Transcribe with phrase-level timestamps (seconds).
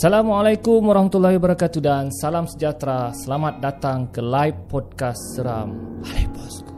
[0.00, 3.12] Assalamualaikum warahmatullahi wabarakatuh dan salam sejahtera.
[3.12, 6.72] Selamat datang ke live podcast seram Hai Bosku.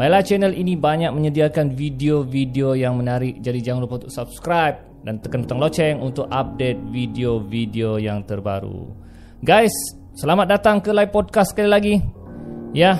[0.00, 5.44] Baiklah channel ini banyak menyediakan video-video yang menarik jadi jangan lupa untuk subscribe dan tekan
[5.44, 8.88] butang loceng untuk update video-video yang terbaru.
[9.44, 9.76] Guys,
[10.16, 11.94] selamat datang ke live podcast sekali lagi.
[12.72, 12.96] Ya.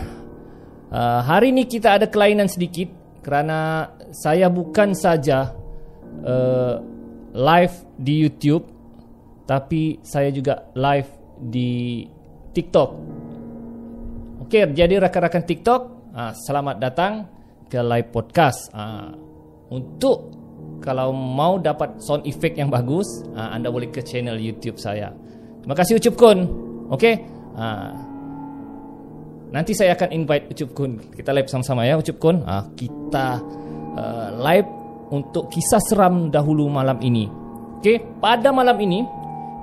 [0.93, 2.93] Uh, hari ini kita ada kelainan sedikit
[3.25, 5.57] kerana saya bukan saja
[6.21, 6.85] uh,
[7.33, 8.72] live di YouTube
[9.47, 11.11] tapi saya juga live
[11.43, 12.07] di
[12.55, 12.91] TikTok.
[14.47, 15.81] Okey, jadi rakan-rakan TikTok,
[16.13, 17.13] uh, selamat datang
[17.67, 18.69] ke live podcast.
[18.77, 19.17] Uh,
[19.73, 20.29] untuk
[20.85, 25.11] kalau mau dapat sound effect yang bagus, uh, anda boleh ke channel YouTube saya.
[25.65, 26.39] Terima kasih Ucup Kun.
[26.93, 27.15] Okey.
[29.53, 30.93] Nanti saya akan invite Ucup Kun.
[31.13, 32.43] Kita live sama-sama ya Ucup Kun.
[32.77, 33.41] Kita
[34.43, 34.69] live
[35.15, 37.31] untuk kisah seram dahulu malam ini.
[37.79, 39.07] Okey, pada malam ini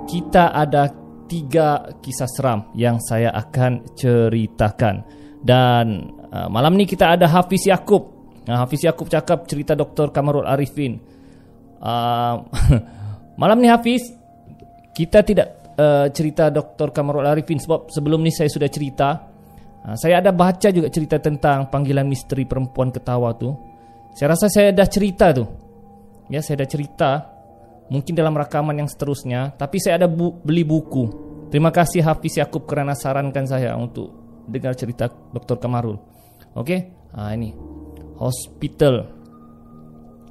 [0.07, 0.87] kita ada
[1.29, 5.05] tiga kisah seram yang saya akan ceritakan.
[5.39, 8.03] Dan uh, malam ni kita ada Hafiz Yaakob.
[8.49, 10.09] Uh, Hafiz Yaakob cakap cerita Dr.
[10.09, 10.97] Kamarul Arifin.
[11.79, 12.43] Uh,
[13.41, 14.03] malam ni Hafiz,
[14.91, 16.91] kita tidak uh, cerita Dr.
[16.91, 19.09] Kamarul Arifin sebab sebelum ni saya sudah cerita.
[19.85, 23.53] Uh, saya ada baca juga cerita tentang panggilan misteri perempuan ketawa tu.
[24.17, 25.45] Saya rasa saya dah cerita tu.
[26.27, 27.38] Ya, saya dah cerita
[27.89, 31.27] mungkin dalam rakaman yang seterusnya tapi saya ada bu beli buku.
[31.49, 34.13] Terima kasih Hafiz Yaakob kerana sarankan saya untuk
[34.45, 35.57] dengar cerita Dr.
[35.57, 35.97] Kamarul.
[36.53, 36.79] Okey?
[37.17, 37.53] Ha ini.
[38.21, 39.17] Hospital.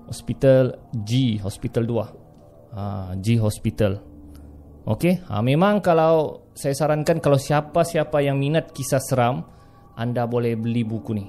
[0.09, 3.99] Hospital G hospital 2 ha G hospital.
[4.87, 5.27] Okey?
[5.27, 9.43] Ha memang kalau saya sarankan kalau siapa-siapa yang minat kisah seram
[9.99, 11.27] anda boleh beli buku ni.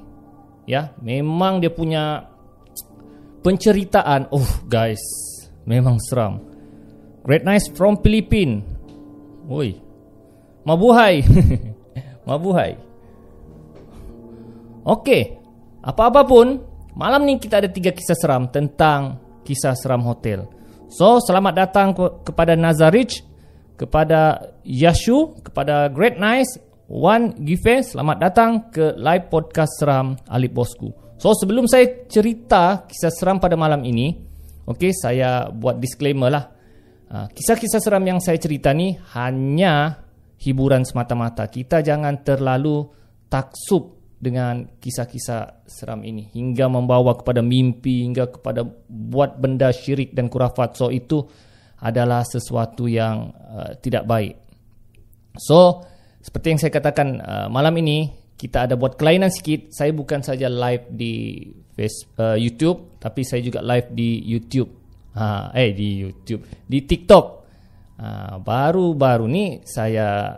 [0.69, 0.93] Ya?
[1.01, 2.29] Memang dia punya
[3.41, 4.29] penceritaan.
[4.29, 5.28] Oh guys
[5.69, 6.41] Memang seram.
[7.21, 8.65] Great Nice from Philippines
[9.45, 9.77] Oi.
[10.65, 11.21] Mabuhay.
[12.27, 12.73] Mabuhay.
[14.81, 15.37] Okey.
[15.85, 16.65] Apa-apa pun
[16.97, 20.49] Malam ni kita ada tiga kisah seram Tentang kisah seram hotel.
[20.89, 23.21] So selamat datang ke- kepada Nazarich
[23.77, 26.57] Kepada Yashu Kepada Great Nice
[26.89, 27.85] Wan Gife.
[27.85, 30.89] Selamat datang ke live podcast seram Alip Bosku.
[31.21, 34.28] So sebelum saya cerita kisah seram pada malam ini
[34.69, 36.45] Okey, saya buat disclaimer lah.
[37.09, 40.05] Ah, kisah-kisah seram yang saya cerita ni hanya
[40.37, 41.49] hiburan semata-mata.
[41.49, 42.85] Kita jangan terlalu
[43.33, 50.29] taksub dengan kisah-kisah seram ini hingga membawa kepada mimpi hingga kepada buat benda syirik dan
[50.29, 50.77] kurafat.
[50.77, 51.25] So itu
[51.81, 54.37] adalah sesuatu yang uh, tidak baik.
[55.33, 55.81] So
[56.21, 59.73] seperti yang saya katakan uh, malam ini kita ada buat kelainan sikit.
[59.73, 61.41] Saya bukan saja live di
[61.73, 64.71] face, uh, YouTube tapi saya juga live di YouTube.
[65.15, 67.41] Ha, eh di YouTube, di TikTok.
[68.39, 70.31] baru-baru uh, ni saya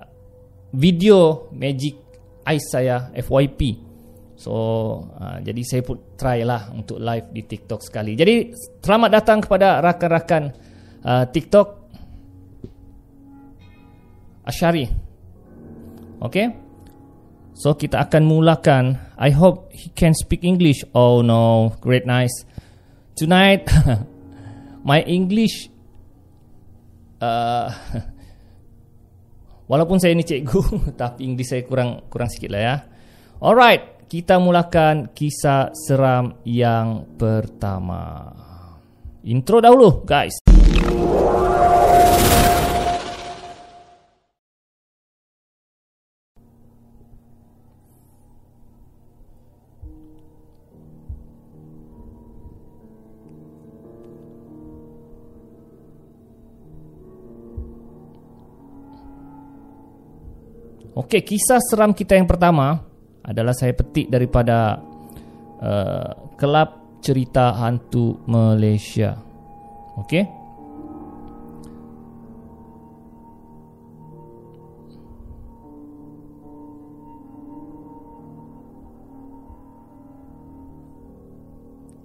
[0.74, 1.94] video magic
[2.48, 3.92] ice saya FYP.
[4.42, 4.54] So
[5.13, 8.18] uh, jadi saya put try lah untuk live di TikTok sekali.
[8.18, 8.50] Jadi
[8.81, 10.44] selamat datang kepada rakan-rakan
[11.06, 11.68] uh, TikTok
[14.42, 14.90] Ashari.
[16.22, 16.50] Okay.
[17.54, 18.98] So kita akan mulakan.
[19.22, 20.81] I hope he can speak English.
[20.98, 22.50] Oh no, great nice.
[23.21, 23.69] Tonight,
[24.89, 25.69] my English.
[27.21, 27.69] Uh,
[29.69, 32.75] walaupun saya ni cikgu, tapi English saya kurang kurang sikit lah ya.
[33.38, 38.25] Alright, kita mulakan kisah seram yang pertama.
[39.21, 40.41] Intro dahulu, guys.
[61.12, 62.80] Okey, kisah seram kita yang pertama
[63.19, 64.80] adalah saya petik daripada
[65.60, 69.19] uh, kelab cerita hantu Malaysia.
[70.00, 70.24] Okey.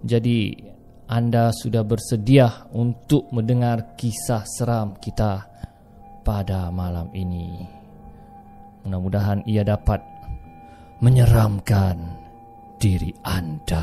[0.02, 0.50] Jadi
[1.06, 5.46] anda sudah bersedia untuk mendengar kisah seram kita
[6.26, 7.75] pada malam ini.
[8.86, 9.98] Mudah-mudahan ia dapat
[11.02, 11.98] menyeramkan
[12.78, 13.82] diri Anda.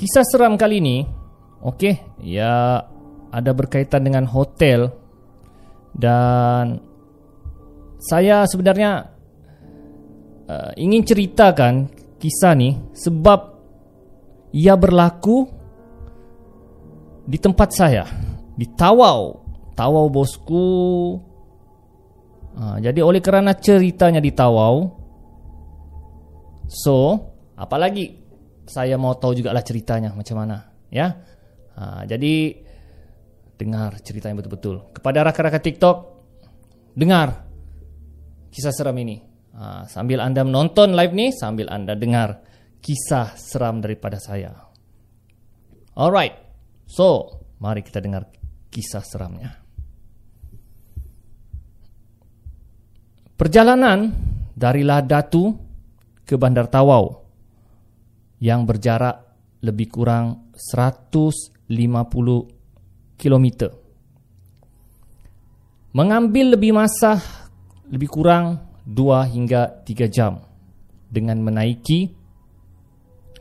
[0.00, 1.19] Kisah seram kali ini
[1.60, 2.84] okey, ya
[3.30, 4.90] ada berkaitan dengan hotel
[5.94, 6.80] dan
[8.00, 9.12] saya sebenarnya
[10.48, 13.40] uh, ingin ceritakan kisah ni sebab
[14.56, 15.46] ia berlaku
[17.28, 18.04] di tempat saya
[18.58, 19.46] di Tawau.
[19.78, 20.68] Tawau bosku.
[22.50, 24.90] Uh, jadi oleh kerana ceritanya di Tawau,
[26.66, 27.16] so
[27.54, 28.20] apalagi
[28.66, 30.56] saya mau tahu juga lah ceritanya macam mana
[30.90, 31.14] ya
[31.80, 32.52] ha, jadi
[33.56, 34.92] dengar cerita yang betul-betul.
[34.92, 35.96] Kepada rakan-rakan TikTok
[36.92, 37.48] dengar
[38.52, 39.20] kisah seram ini.
[39.56, 42.44] Ha, sambil anda menonton live ni sambil anda dengar
[42.84, 44.52] kisah seram daripada saya.
[45.96, 46.36] Alright
[46.84, 48.28] so mari kita dengar
[48.70, 49.60] kisah seramnya.
[53.36, 54.12] Perjalanan
[54.52, 55.56] dari Ladatu
[56.28, 57.24] ke Bandar Tawau
[58.40, 59.16] yang berjarak
[59.64, 60.52] lebih kurang
[61.70, 63.46] 150 km.
[65.94, 67.22] Mengambil lebih masa
[67.86, 70.42] lebih kurang 2 hingga 3 jam
[71.06, 72.10] dengan menaiki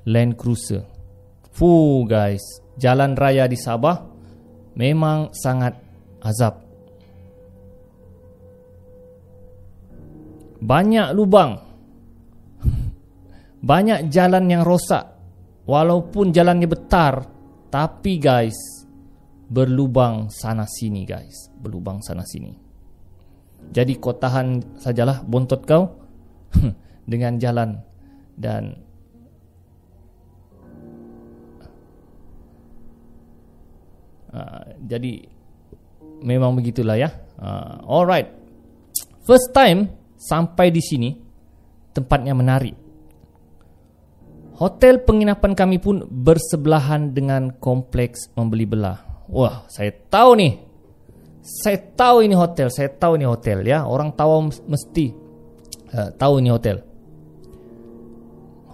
[0.05, 0.85] Land Cruiser.
[1.53, 2.41] Fuh guys,
[2.77, 3.97] jalan raya di Sabah
[4.77, 5.73] memang sangat
[6.21, 6.61] azab.
[10.59, 11.55] Banyak lubang
[13.69, 15.19] banyak jalan yang rosak
[15.69, 17.38] Walaupun jalannya betar
[17.69, 18.57] Tapi guys
[19.49, 21.49] Berlubang sana sini guys.
[21.57, 22.53] Berlubang sana sini.
[23.69, 25.89] Jadi kau tahan sajalah bontot kau
[27.11, 27.77] Dengan jalan
[28.37, 28.73] Dan
[34.33, 35.13] uh, Jadi
[36.25, 37.09] Memang begitulah ya.
[37.37, 38.29] Uh, Alright.
[39.25, 41.09] First time Sampai di sini
[41.93, 42.88] Tempatnya menarik
[44.59, 49.23] Hotel penginapan kami pun bersebelahan dengan kompleks membeli belah.
[49.31, 50.53] Wah, saya tahu nih.
[51.39, 53.87] Saya tahu ini hotel, saya tahu ini hotel ya.
[53.87, 55.15] Orang tahu mesti
[55.95, 56.83] uh, tahu ini hotel.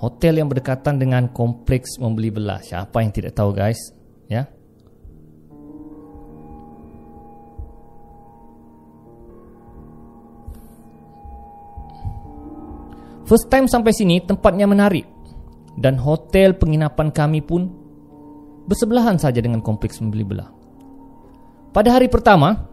[0.01, 2.65] Hotel yang berdekatan dengan kompleks membeli belah.
[2.65, 3.77] Siapa yang tidak tahu guys?
[4.25, 4.49] Ya.
[13.29, 15.14] First time sampai sini tempatnya menarik
[15.75, 17.67] dan hotel penginapan kami pun
[18.65, 20.49] bersebelahan saja dengan kompleks membeli belah.
[21.75, 22.65] Pada hari pertama,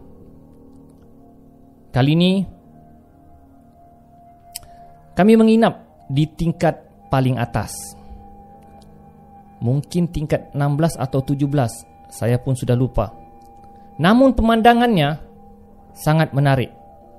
[1.91, 2.31] kali ini
[5.13, 6.79] kami menginap di tingkat
[7.11, 7.75] paling atas.
[9.63, 11.47] Mungkin tingkat 16 atau 17,
[12.11, 13.15] saya pun sudah lupa.
[14.01, 15.21] Namun pemandangannya
[15.93, 16.73] sangat menarik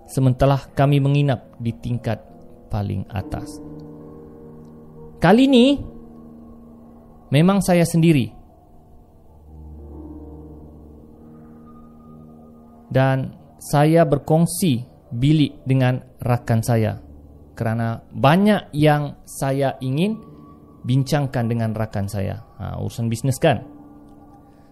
[0.05, 2.21] sementara kami menginap di tingkat
[2.69, 3.63] paling atas.
[5.25, 5.73] Kali ini
[7.33, 8.28] memang saya sendiri.
[12.93, 17.00] Dan saya berkongsi bilik dengan rakan saya
[17.57, 20.21] kerana banyak yang saya ingin
[20.85, 22.45] bincangkan dengan rakan saya.
[22.61, 23.64] Ha, urusan bisnes kan.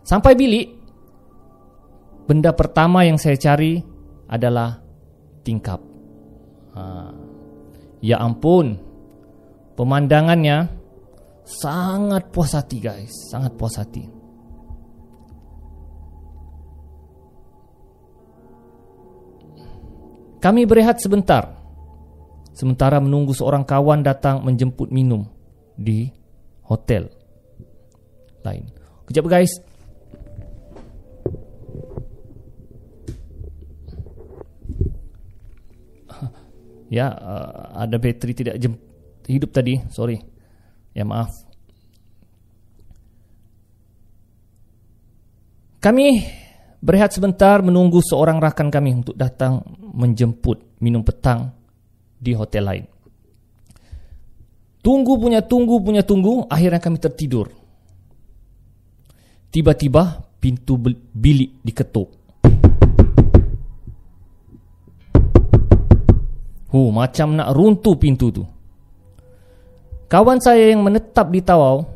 [0.04, 0.68] Sampai bilik,
[2.28, 3.80] benda pertama yang saya cari
[4.28, 4.84] adalah
[5.40, 5.80] tingkap.
[6.76, 7.08] Ha,
[8.04, 8.91] ya ampun,
[9.72, 10.68] Pemandangannya
[11.48, 14.04] sangat puas hati guys, sangat puas hati.
[20.42, 21.54] Kami berehat sebentar
[22.52, 25.24] sementara menunggu seorang kawan datang menjemput minum
[25.78, 26.10] di
[26.66, 27.08] hotel
[28.42, 28.66] lain.
[29.08, 29.52] Kejap guys.
[36.92, 38.91] Ya, uh, ada bateri tidak jemput
[39.26, 40.20] hidup tadi sorry.
[40.92, 41.32] Ya maaf.
[45.82, 46.22] Kami
[46.78, 51.50] berehat sebentar menunggu seorang rakan kami untuk datang menjemput minum petang
[52.22, 52.84] di hotel lain.
[54.82, 57.50] Tunggu punya tunggu punya tunggu akhirnya kami tertidur.
[59.50, 60.74] Tiba-tiba pintu
[61.14, 62.08] bilik diketuk.
[66.72, 68.42] Huh, macam nak runtuh pintu tu.
[70.12, 71.88] Kawan saya yang menetap di Tawau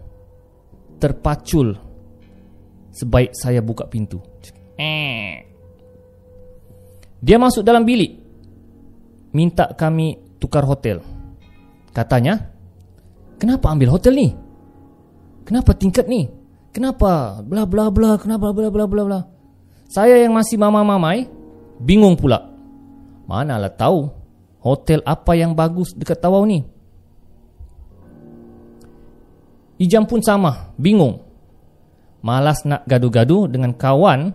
[0.97, 1.77] terpacul
[2.89, 4.25] sebaik saya buka pintu.
[7.21, 8.17] Dia masuk dalam bilik.
[9.37, 11.05] Minta kami tukar hotel.
[11.93, 12.41] Katanya,
[13.37, 14.33] "Kenapa ambil hotel ni?
[15.45, 16.25] Kenapa tingkat ni?
[16.73, 19.21] Kenapa bla bla bla, kenapa bla bla bla bla?"
[19.93, 21.29] Saya yang masih mama-mamai
[21.77, 22.49] bingung pula.
[23.29, 24.09] Manalah tahu
[24.65, 26.76] hotel apa yang bagus dekat Tawau ni?
[29.77, 31.25] Ijam pun sama, bingung.
[32.27, 34.35] malas nak gaduh-gaduh dengan kawan,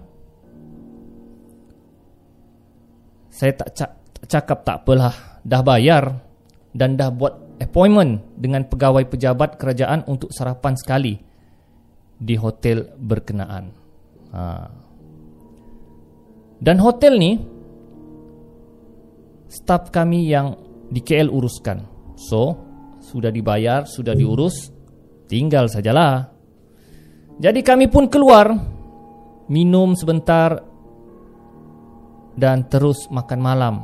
[3.27, 3.99] saya tak
[4.31, 6.23] cakap tak apalah, dah bayar
[6.71, 11.19] dan dah buat appointment dengan pegawai pejabat kerajaan untuk sarapan sekali
[12.15, 13.65] di hotel berkenaan.
[14.31, 14.41] Ha.
[16.61, 17.31] Dan hotel ni
[19.51, 20.55] staf kami yang
[20.87, 21.83] di KL uruskan.
[22.15, 22.55] So,
[23.03, 24.70] sudah dibayar, sudah diurus,
[25.31, 26.27] tinggal sajalah.
[27.39, 28.51] Jadi kami pun keluar,
[29.47, 30.59] minum sebentar
[32.35, 33.75] dan terus makan malam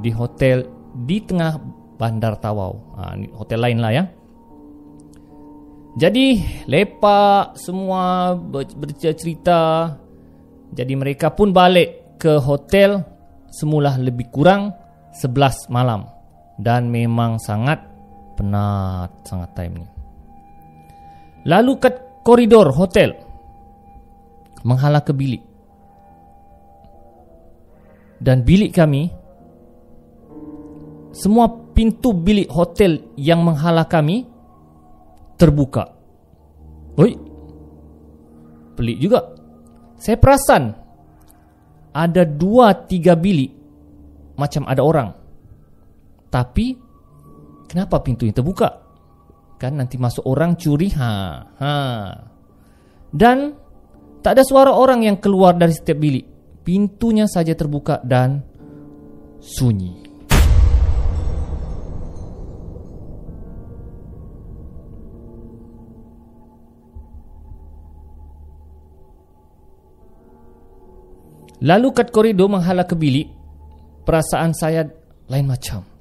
[0.00, 0.64] di hotel
[1.04, 1.60] di tengah
[2.00, 2.96] Bandar Tawau.
[2.96, 4.04] Ha, hotel lain lah ya.
[5.92, 9.92] Jadi lepak semua bercerita.
[10.72, 13.04] Jadi mereka pun balik ke hotel
[13.52, 14.72] semula lebih kurang
[15.20, 16.08] 11 malam
[16.56, 17.84] dan memang sangat
[18.40, 19.91] penat sangat time ni.
[21.42, 21.88] Lalu ke
[22.22, 23.14] koridor hotel
[24.62, 25.42] menghala ke bilik.
[28.22, 29.10] Dan bilik kami
[31.12, 34.24] semua pintu bilik hotel yang menghala kami
[35.36, 35.90] terbuka.
[36.96, 37.12] Oi.
[38.78, 39.20] Pelik juga.
[39.98, 40.72] Saya perasan
[41.92, 43.52] ada dua tiga bilik
[44.38, 45.10] macam ada orang.
[46.32, 46.74] Tapi
[47.68, 48.81] kenapa pintu yang terbuka?
[49.62, 51.38] Kan nanti masuk orang curi ha.
[51.62, 51.74] Ha.
[53.14, 53.54] Dan
[54.18, 56.26] tak ada suara orang yang keluar dari setiap bilik.
[56.66, 58.42] Pintunya saja terbuka dan
[59.38, 60.02] sunyi.
[71.62, 73.30] Lalu kat koridor menghala ke bilik
[74.02, 74.82] Perasaan saya
[75.30, 75.91] lain macam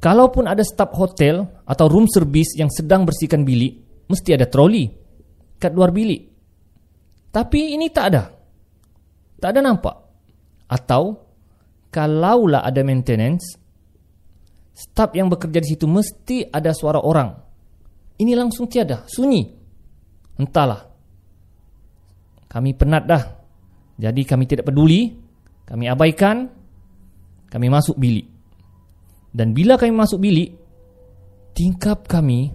[0.00, 4.88] Kalaupun ada staf hotel atau room service yang sedang bersihkan bilik, mesti ada troli
[5.60, 6.24] kat luar bilik.
[7.28, 8.24] Tapi ini tak ada.
[9.36, 9.96] Tak ada nampak.
[10.72, 11.20] Atau
[11.92, 13.60] kalaulah ada maintenance,
[14.80, 17.36] Staf yang bekerja di situ mesti ada suara orang.
[18.16, 19.44] Ini langsung tiada, sunyi.
[20.40, 20.88] Entahlah.
[22.48, 23.24] Kami penat dah.
[24.00, 25.12] Jadi kami tidak peduli.
[25.68, 26.48] Kami abaikan.
[27.52, 28.29] Kami masuk bilik.
[29.30, 30.50] Dan bila kami masuk bilik,
[31.54, 32.50] tingkap kami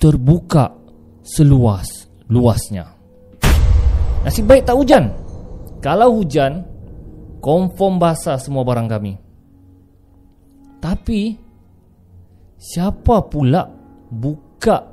[0.00, 0.72] terbuka
[1.20, 2.88] seluas-luasnya.
[4.24, 5.12] Nasib baik tak hujan.
[5.80, 6.64] Kalau hujan,
[7.40, 9.16] confirm basah semua barang kami.
[10.80, 11.36] Tapi
[12.56, 13.68] siapa pula
[14.08, 14.84] buka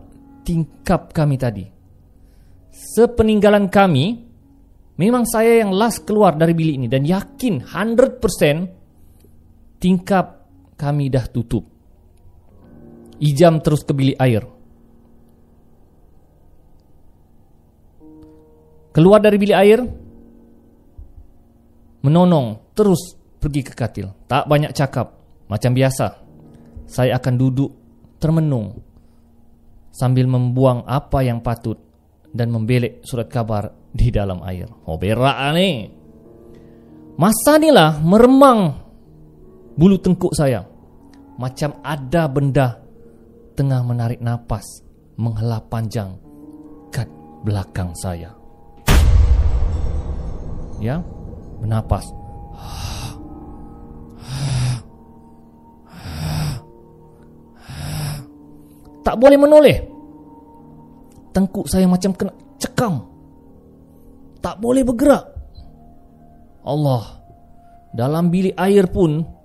[0.43, 1.63] tingkap kami tadi?
[2.71, 4.05] Sepeninggalan kami,
[4.99, 10.36] memang saya yang last keluar dari bilik ini dan yakin 100% tingkap
[10.77, 11.65] kami dah tutup.
[13.17, 14.45] Ijam terus ke bilik air.
[18.93, 19.79] Keluar dari bilik air,
[22.01, 24.09] menonong terus pergi ke katil.
[24.25, 25.17] Tak banyak cakap.
[25.49, 26.07] Macam biasa,
[26.85, 27.71] saya akan duduk
[28.17, 28.73] termenung
[29.93, 31.77] sambil membuang apa yang patut
[32.29, 34.69] dan membelek surat kabar di dalam air.
[34.85, 35.89] Oh berak ni.
[37.17, 38.86] Masa inilah meremang
[39.77, 40.65] bulu tengkuk saya.
[41.37, 42.81] Macam ada benda
[43.53, 44.65] tengah menarik nafas
[45.21, 46.17] menghela panjang
[46.89, 47.05] kat
[47.45, 48.33] belakang saya.
[50.81, 51.01] Ya,
[51.61, 52.09] bernapas.
[59.07, 59.77] Tak boleh menoleh
[61.31, 63.07] Tengkuk saya macam kena cekam
[64.43, 65.23] Tak boleh bergerak
[66.67, 67.23] Allah
[67.95, 69.36] Dalam bilik air pun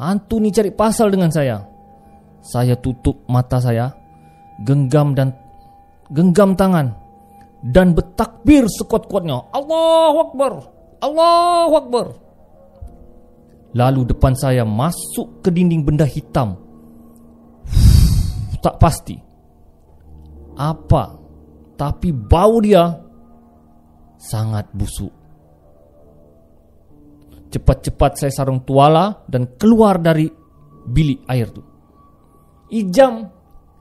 [0.00, 1.60] Hantu ni cari pasal dengan saya.
[2.40, 3.92] Saya tutup mata saya
[4.64, 5.28] Genggam dan
[6.08, 6.88] Genggam tangan
[7.60, 9.52] Dan bertakbir sekuat-kuatnya.
[9.52, 10.52] Allahu Akbar
[11.04, 12.06] Allahu Akbar.
[13.76, 16.56] Lalu depan saya masuk ke dinding benda hitam.
[18.60, 19.16] Tak pasti.
[20.60, 21.16] Apa?
[21.80, 22.92] Tapi bau dia
[24.20, 25.19] sangat busuk
[27.50, 30.30] cepat-cepat saya sarung tuala dan keluar dari
[30.86, 31.62] bilik air tu.
[32.70, 33.26] Ijam.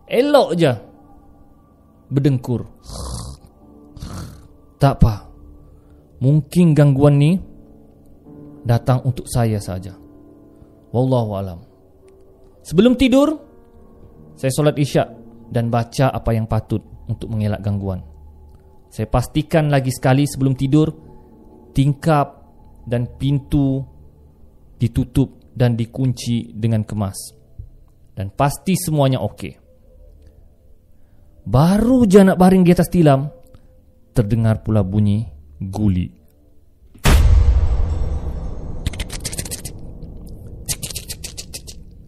[0.10, 0.74] Elok je.
[2.10, 2.66] Berdengkur.
[4.82, 5.30] Tak apa.
[6.20, 7.38] Mungkin gangguan ni
[8.66, 9.94] datang untuk saya saja.
[10.90, 11.60] Wallahu alam.
[12.66, 13.38] Sebelum tidur
[14.34, 15.08] saya solat isyak
[15.54, 18.02] dan baca apa yang patut untuk mengelak gangguan.
[18.90, 20.90] Saya pastikan lagi sekali sebelum tidur
[21.76, 22.39] tingkap
[22.90, 23.86] dan pintu
[24.82, 27.38] ditutup dan dikunci dengan kemas.
[28.18, 29.54] Dan pasti semuanya okey.
[31.46, 33.30] Baru je nak baring di atas tilam,
[34.12, 35.24] terdengar pula bunyi
[35.62, 36.20] guli.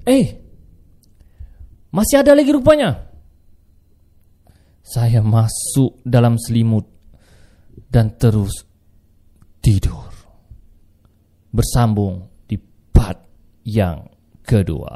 [0.01, 0.25] Eh,
[1.93, 3.13] masih ada lagi rupanya.
[4.81, 6.83] Saya masuk dalam selimut
[7.87, 8.70] dan terus.
[11.51, 12.55] Bersambung di
[12.91, 13.19] part
[13.67, 14.07] yang
[14.41, 14.95] kedua.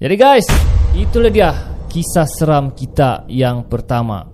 [0.00, 0.48] Jadi guys,
[0.96, 1.50] itulah dia
[1.88, 4.26] kisah seram kita yang pertama.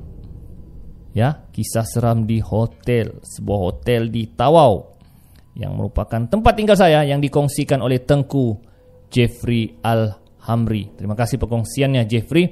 [1.11, 4.95] Ya, kisah seram di hotel, sebuah hotel di Tawau
[5.59, 8.57] yang merupakan tempat tinggal saya yang dikongsikan oleh Tengku
[9.11, 10.95] Jeffrey Al-Hamri.
[10.95, 12.47] Terima kasih perkongsiannya Jeffrey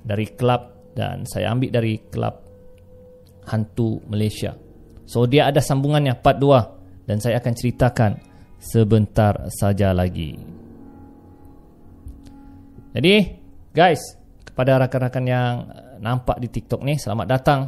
[0.00, 2.34] dari klub dan saya ambil dari klub
[3.46, 4.56] hantu Malaysia.
[5.08, 6.77] So dia ada sambungannya part 2
[7.08, 8.12] dan saya akan ceritakan
[8.60, 10.36] sebentar saja lagi.
[12.92, 13.14] Jadi
[13.72, 14.00] guys,
[14.44, 15.54] kepada rakan-rakan yang
[16.04, 17.60] nampak di TikTok ni, selamat datang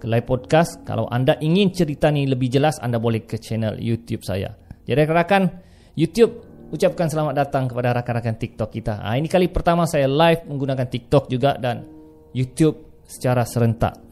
[0.00, 0.80] ke live podcast.
[0.88, 4.56] Kalau anda ingin cerita ni lebih jelas, anda boleh ke channel YouTube saya.
[4.88, 5.42] Jadi rakan-rakan
[5.92, 6.32] YouTube
[6.72, 9.04] ucapkan selamat datang kepada rakan-rakan TikTok kita.
[9.04, 11.84] Ha, ini kali pertama saya live menggunakan TikTok juga dan
[12.32, 14.09] YouTube secara serentak.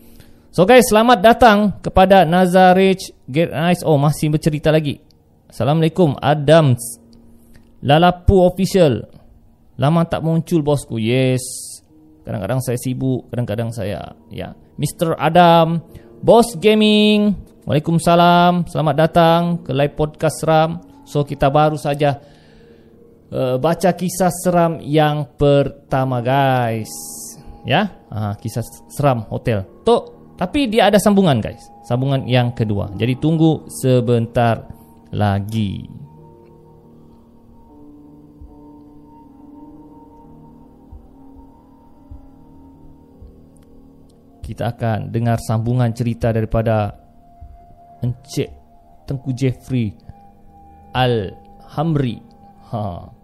[0.58, 3.86] So guys, selamat datang kepada Nazarich Get Nice.
[3.86, 4.98] Oh, masih bercerita lagi.
[5.46, 6.98] Assalamualaikum, Adams.
[7.78, 9.06] Lalapu Official.
[9.78, 10.98] Lama tak muncul bosku.
[10.98, 11.46] Yes.
[12.26, 14.50] Kadang-kadang saya sibuk, kadang-kadang saya ya.
[14.74, 15.14] Mr.
[15.14, 15.78] Adam,
[16.26, 17.38] Boss Gaming.
[17.62, 18.66] Waalaikumsalam.
[18.66, 20.82] Selamat datang ke live podcast Ram.
[21.06, 22.18] So kita baru saja
[23.30, 26.90] uh, baca kisah seram yang pertama guys.
[27.62, 29.62] Ya, uh, kisah seram hotel.
[29.86, 31.66] Tok, tapi dia ada sambungan guys.
[31.82, 32.94] Sambungan yang kedua.
[32.94, 34.62] Jadi tunggu sebentar
[35.10, 35.82] lagi.
[44.46, 46.94] Kita akan dengar sambungan cerita daripada
[48.00, 48.48] Encik
[49.10, 49.92] Tengku Jeffrey
[50.94, 52.16] Al-Hamri.
[52.72, 53.17] Ha.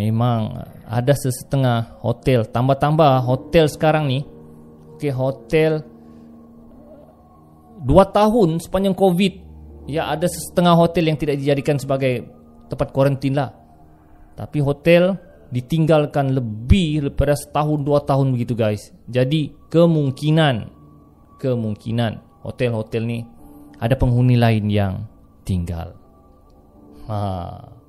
[0.00, 2.48] Memang ada sesetengah hotel.
[2.48, 4.24] Tambah-tambah hotel sekarang ni
[4.96, 5.84] okay, Hotel
[7.84, 9.34] Dua tahun sepanjang COVID
[9.92, 12.24] Ya ada sesetengah hotel yang tidak dijadikan sebagai
[12.72, 13.52] Tempat kuarantin lah.
[14.40, 15.20] Tapi hotel
[15.52, 18.94] ditinggalkan lebih daripada setahun dua tahun begitu guys.
[19.04, 20.70] Jadi kemungkinan
[21.36, 23.20] Kemungkinan hotel-hotel ni
[23.76, 25.04] Ada penghuni lain yang
[25.44, 25.92] tinggal.
[27.04, 27.79] Haa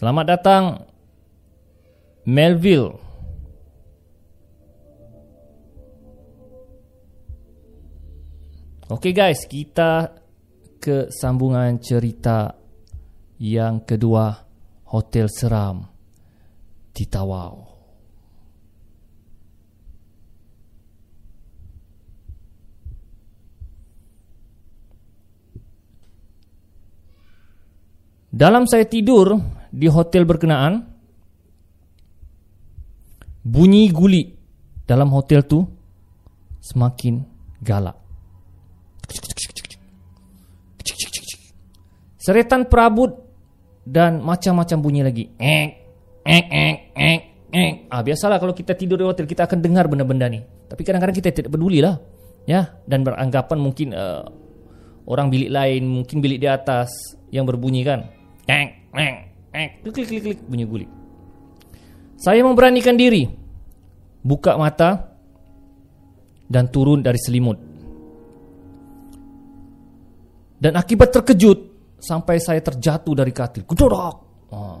[0.00, 0.64] Selamat datang
[2.24, 2.96] Melville.
[8.88, 10.16] Okey guys, kita
[10.80, 12.48] ke sambungan cerita
[13.44, 14.40] yang kedua
[14.88, 15.84] Hotel Seram
[16.96, 17.68] di Tawau.
[28.32, 30.82] Dalam saya tidur, di hotel berkenaan
[33.46, 34.34] bunyi guli
[34.84, 35.62] dalam hotel tu
[36.60, 37.22] semakin
[37.62, 37.96] galak.
[42.20, 43.16] Seretan perabot
[43.80, 45.24] dan macam-macam bunyi lagi.
[45.40, 45.68] Ek,
[46.20, 47.72] ek, ek, ek, ek.
[47.88, 50.44] Ah, biasalah kalau kita tidur di hotel kita akan dengar benda-benda ni.
[50.44, 51.96] Tapi kadang-kadang kita tidak peduli lah.
[52.44, 54.24] Ya, dan beranggapan mungkin uh,
[55.08, 56.92] orang bilik lain, mungkin bilik di atas
[57.32, 58.04] yang berbunyi kan.
[58.44, 60.90] Ek, ek, Eh, klik, klik, klik, klik, bunyi gulik.
[62.20, 63.26] Saya memberanikan diri.
[64.22, 65.10] Buka mata.
[66.50, 67.58] Dan turun dari selimut.
[70.60, 71.58] Dan akibat terkejut.
[72.00, 73.66] Sampai saya terjatuh dari katil.
[73.66, 74.16] Kudorak.
[74.54, 74.78] Oh.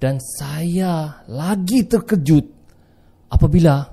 [0.00, 2.46] Dan saya lagi terkejut.
[3.30, 3.84] Apabila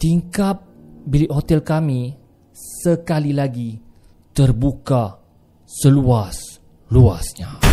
[0.00, 0.64] tingkap
[1.08, 2.16] bilik hotel kami
[2.52, 3.76] sekali lagi
[4.32, 5.20] terbuka
[5.68, 7.67] seluas-luasnya.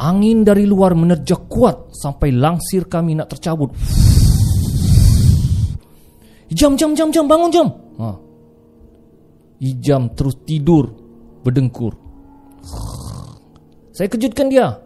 [0.00, 3.68] Angin dari luar menerjak kuat sampai langsir kami nak tercabut.
[6.48, 7.68] Jam, jam, jam, jam, bangun jam.
[8.00, 8.16] Ha.
[9.60, 10.88] Ijam terus tidur
[11.44, 11.92] berdengkur.
[13.92, 14.80] Saya kejutkan dia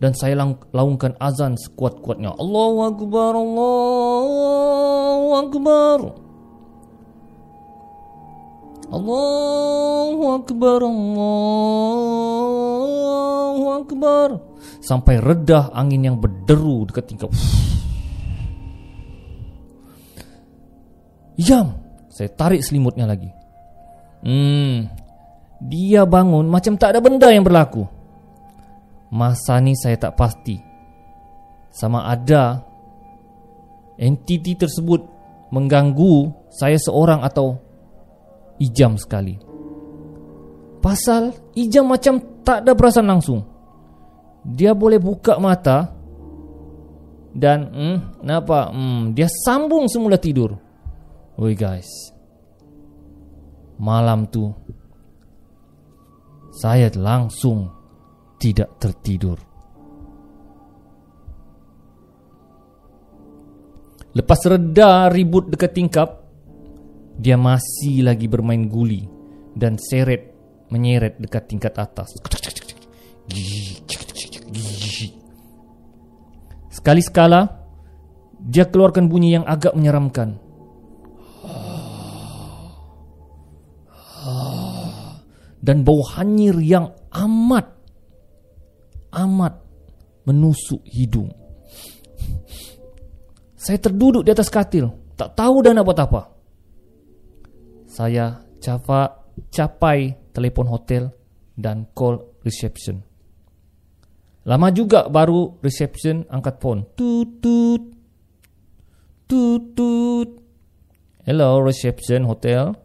[0.00, 0.32] dan saya
[0.72, 2.32] laungkan azan sekuat-kuatnya.
[2.40, 5.98] Allahu akbar, Allahu akbar.
[8.88, 11.44] Allahu akbar, Allahu
[13.84, 14.28] akbar.
[14.84, 17.30] Sampai redah angin yang berderu dekat tingkap.
[21.40, 21.80] Jam.
[22.14, 23.26] Saya tarik selimutnya lagi.
[24.22, 24.86] Hmm.
[25.64, 27.82] Dia bangun macam tak ada benda yang berlaku.
[29.10, 30.58] Masa ni saya tak pasti.
[31.74, 32.62] Sama ada
[33.98, 35.02] entiti tersebut
[35.50, 37.58] mengganggu saya seorang atau
[38.62, 39.38] ijam sekali.
[40.78, 43.53] Pasal ijam macam tak ada perasaan langsung.
[44.44, 45.88] Dia boleh buka mata
[47.34, 48.70] dan hmm, kenapa?
[48.70, 50.54] Hmm, dia sambung semula tidur.
[51.40, 51.88] Oi guys.
[53.80, 54.54] Malam tu
[56.54, 57.66] saya langsung
[58.38, 59.40] tidak tertidur.
[64.14, 66.22] Lepas reda ribut dekat tingkap,
[67.18, 69.02] dia masih lagi bermain guli
[69.58, 70.30] dan seret
[70.70, 72.14] menyeret dekat tingkat atas.
[76.74, 77.64] Sekali-sekala,
[78.40, 80.44] dia keluarkan bunyi yang agak menyeramkan.
[85.64, 87.72] dan bau hanyir yang amat
[89.16, 89.64] amat
[90.28, 91.32] menusuk hidung.
[93.56, 96.22] Saya terduduk di atas katil, tak tahu dah nak buat apa.
[97.88, 101.08] Saya capa, capai telefon hotel
[101.56, 103.13] dan call reception.
[104.44, 106.84] Lama juga baru reception angkat phone.
[106.92, 107.82] Tut tut.
[109.24, 110.28] Tut tut.
[111.24, 112.76] Hello reception hotel.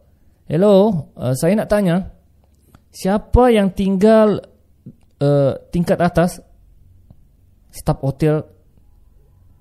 [0.48, 2.10] Hello, uh, saya nak tanya,
[2.90, 4.42] siapa yang tinggal
[5.22, 6.42] uh, tingkat atas
[7.70, 8.42] staf hotel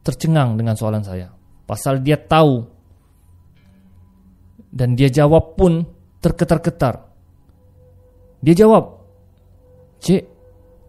[0.02, 1.30] tercengang dengan soalan saya
[1.70, 2.66] pasal dia tahu
[4.74, 5.86] dan dia jawab pun
[6.18, 7.06] terketar-ketar
[8.42, 9.06] dia jawab
[10.02, 10.26] cik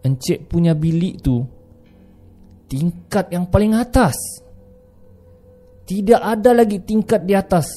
[0.01, 1.41] encik punya bilik tu
[2.67, 4.15] tingkat yang paling atas
[5.85, 7.67] tidak ada lagi tingkat di atas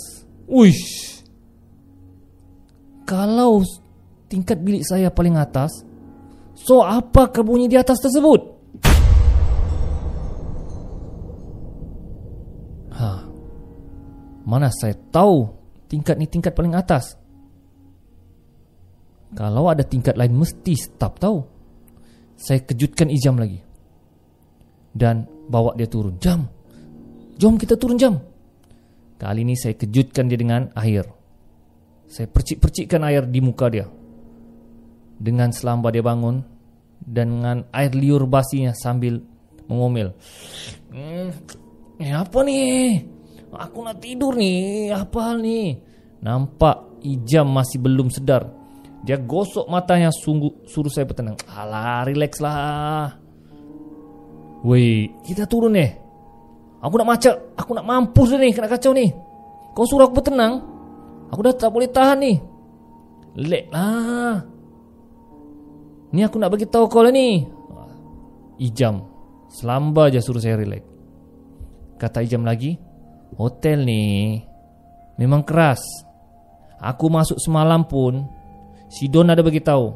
[0.48, 1.14] uish
[3.04, 3.60] kalau
[4.32, 5.84] tingkat bilik saya paling atas,
[6.56, 8.40] so apa bunyi di atas tersebut?
[12.96, 13.08] Ha.
[14.48, 15.52] Mana saya tahu
[15.86, 17.20] tingkat ni tingkat paling atas?
[19.36, 21.38] Kalau ada tingkat lain mesti stop tahu.
[22.34, 23.62] Saya kejutkan Ijam lagi.
[24.94, 26.18] Dan bawa dia turun.
[26.22, 26.46] Jam.
[27.34, 28.14] Jom kita turun jam.
[29.18, 31.06] Kali ini saya kejutkan dia dengan air.
[32.06, 33.86] Saya percik-percikkan air di muka dia.
[35.18, 36.42] Dengan selamba dia bangun
[37.02, 39.18] dan dengan air liur basinya sambil
[39.66, 40.14] mengomel.
[41.98, 42.98] Eh, apa ni?
[43.54, 44.90] Aku nak tidur ni.
[44.90, 45.78] Apa hal ni?
[46.22, 48.63] Nampak Ijam masih belum sedar.
[49.04, 51.36] Dia gosok matanya sungguh suruh saya bertenang.
[51.44, 53.20] Alah, relax lah.
[54.64, 55.84] Wei, kita turun ni.
[56.80, 57.36] Aku nak macet.
[57.52, 58.48] Aku nak mampus ni.
[58.56, 59.12] Kena kacau ni.
[59.76, 60.74] Kau suruh aku bertenang.
[61.34, 62.38] Aku dah tak boleh tahan ni
[63.34, 64.38] Lek lah
[66.14, 67.42] Ni aku nak bagi tahu kau lah ni
[68.62, 69.02] Ijam
[69.50, 70.86] Selamba je suruh saya relax
[71.98, 72.78] Kata Ijam lagi
[73.34, 74.38] Hotel ni
[75.18, 75.82] Memang keras
[76.78, 78.30] Aku masuk semalam pun
[78.88, 79.90] Si Don ada bagi tahu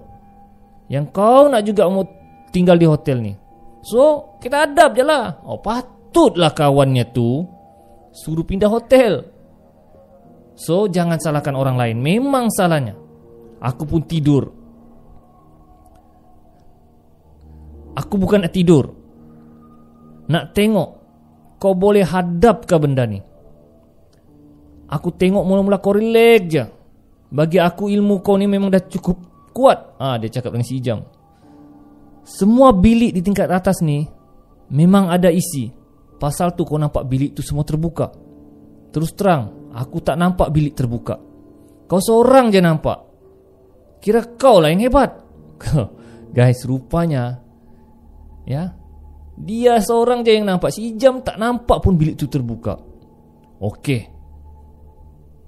[0.88, 2.04] Yang kau nak juga mau
[2.48, 3.32] tinggal di hotel ni.
[3.84, 5.44] So kita adab je lah.
[5.44, 7.44] Oh patutlah kawannya tu
[8.12, 9.22] Suruh pindah hotel.
[10.58, 11.96] So jangan salahkan orang lain.
[12.00, 12.96] Memang salahnya.
[13.62, 14.50] Aku pun tidur.
[17.94, 18.90] Aku bukan nak tidur.
[20.28, 20.98] Nak tengok
[21.58, 23.18] Kau boleh hadap ke benda ni.
[24.88, 26.64] Aku tengok mula-mula kau relax je
[27.28, 29.16] Bagi aku ilmu kau ni memang dah cukup
[29.52, 30.00] kuat.
[30.00, 31.04] Ah Dia cakap dengan si Ijam
[32.24, 34.08] Semua bilik di tingkat atas ni
[34.72, 35.68] Memang ada isi.
[36.16, 38.12] Pasal tu kau nampak bilik tu semua terbuka.
[38.92, 41.20] Terus terang Aku tak nampak bilik terbuka.
[41.88, 42.98] Kau seorang je nampak.
[44.00, 45.20] Kira kau lah yang hebat.
[46.36, 47.40] Guys rupanya
[48.44, 48.76] Ya
[49.36, 50.72] Dia seorang je yang nampak.
[50.72, 52.80] Si jam tak nampak pun bilik tu terbuka.
[53.60, 54.02] Okey.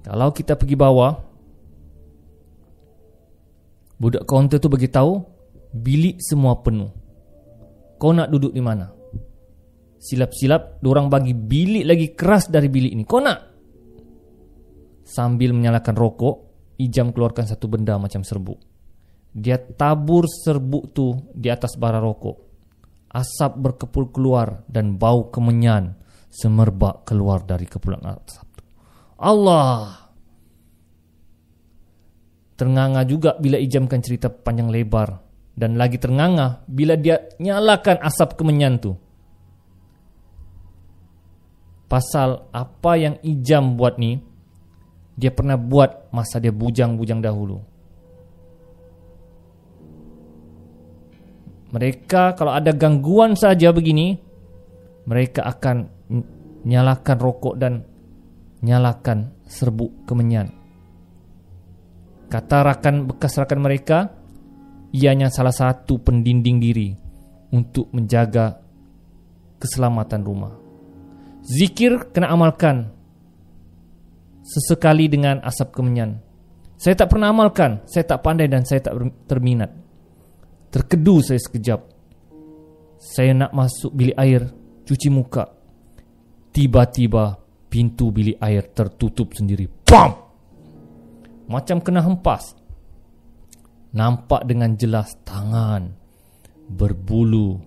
[0.01, 1.30] Kalau kita pergi bawah
[4.01, 5.21] Budak kaunter tu bagi tahu
[5.77, 6.89] Bilik semua penuh
[8.01, 8.89] Kau nak duduk di mana?
[10.01, 13.51] Silap-silap Diorang bagi bilik lagi keras dari bilik ni Kau nak?
[15.05, 16.35] Sambil menyalakan rokok,
[16.81, 18.57] Ijam keluarkan satu benda macam serbuk.
[19.29, 22.49] Dia tabur serbuk tu di atas bara rokok.
[23.13, 25.93] Asap berkepul keluar dan bau kemenyan
[26.31, 28.65] semerbak keluar dari kepulan asap.
[29.21, 30.00] Allah!
[32.61, 35.17] Ternganga juga bila ijamkan cerita panjang lebar.
[35.57, 38.93] Dan lagi ternganga bila dia nyalakan asap kemenyan tu.
[41.89, 44.21] Pasal apa yang ijam buat ni,
[45.17, 47.57] dia pernah buat masa dia bujang-bujang dahulu.
[51.73, 54.21] Mereka kalau ada gangguan saja begini,
[55.09, 55.89] mereka akan
[56.61, 57.81] nyalakan rokok dan
[58.61, 60.60] nyalakan serbuk kemenyan.
[62.31, 64.07] Kata rakan bekas rakan mereka,
[64.95, 66.95] ianya salah satu pendinding diri
[67.51, 68.55] untuk menjaga
[69.59, 70.55] keselamatan rumah.
[71.43, 72.87] Zikir kena amalkan
[74.47, 76.23] sesekali dengan asap kemenyan.
[76.79, 78.95] Saya tak pernah amalkan, saya tak pandai dan saya tak
[79.27, 79.75] terminat.
[80.71, 81.83] Terkedu saya sekejap.
[82.95, 84.47] Saya nak masuk bilik air,
[84.87, 85.51] cuci muka.
[86.55, 87.35] Tiba-tiba
[87.67, 89.67] pintu bilik air tertutup sendiri.
[89.67, 90.30] Pam!
[91.49, 92.53] Macam kena hempas.
[93.91, 95.91] Nampak dengan jelas tangan
[96.71, 97.59] berbulu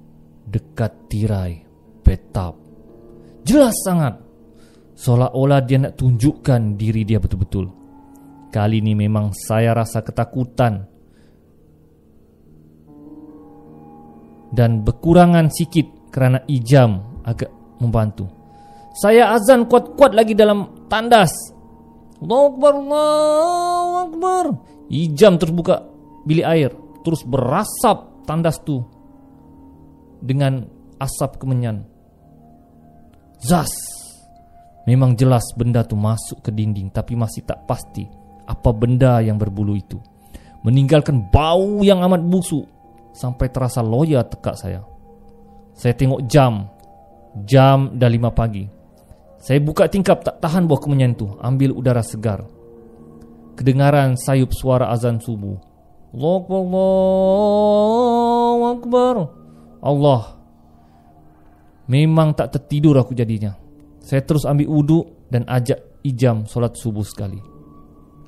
[0.49, 1.61] dekat tirai
[2.01, 2.57] betap.
[3.45, 4.17] Jelas sangat.
[4.95, 7.67] Seolah-olah dia nak tunjukkan diri dia betul-betul.
[8.55, 10.87] Kali ini memang saya rasa ketakutan
[14.55, 17.51] dan berkurangan sikit kerana ijam agak
[17.83, 18.31] membantu.
[18.95, 21.35] Saya azan kuat-kuat lagi dalam tandas.
[22.25, 24.45] Allahu Akbar, Allahu Akbar.
[24.89, 25.85] Ijam terus buka
[26.25, 26.71] bilik air.
[27.05, 28.81] Terus berasap tandas tu
[30.25, 30.65] dengan
[30.97, 31.85] asap kemenyan.
[33.45, 33.69] Zas.
[34.89, 38.05] Memang jelas benda tu masuk ke dinding tapi masih tak pasti
[38.45, 40.01] apa benda yang berbulu itu.
[40.65, 42.65] Meninggalkan bau yang amat busuk
[43.13, 44.81] sampai terasa loya tekak saya.
[45.77, 46.69] Saya tengok jam.
[47.45, 48.65] Jam dah lima pagi.
[49.45, 51.29] Saya buka tingkap tak tahan buah kemenyan tu.
[51.37, 52.49] Ambil udara segar.
[53.61, 55.61] Kedengaran sayup suara azan subuh.
[56.17, 56.73] Allahu
[58.73, 59.29] Akbar.
[59.85, 60.41] Allah.
[61.93, 63.53] Memang tak tertidur aku jadinya.
[64.01, 67.37] Saya terus ambil uduk dan ajak ijam solat subuh sekali.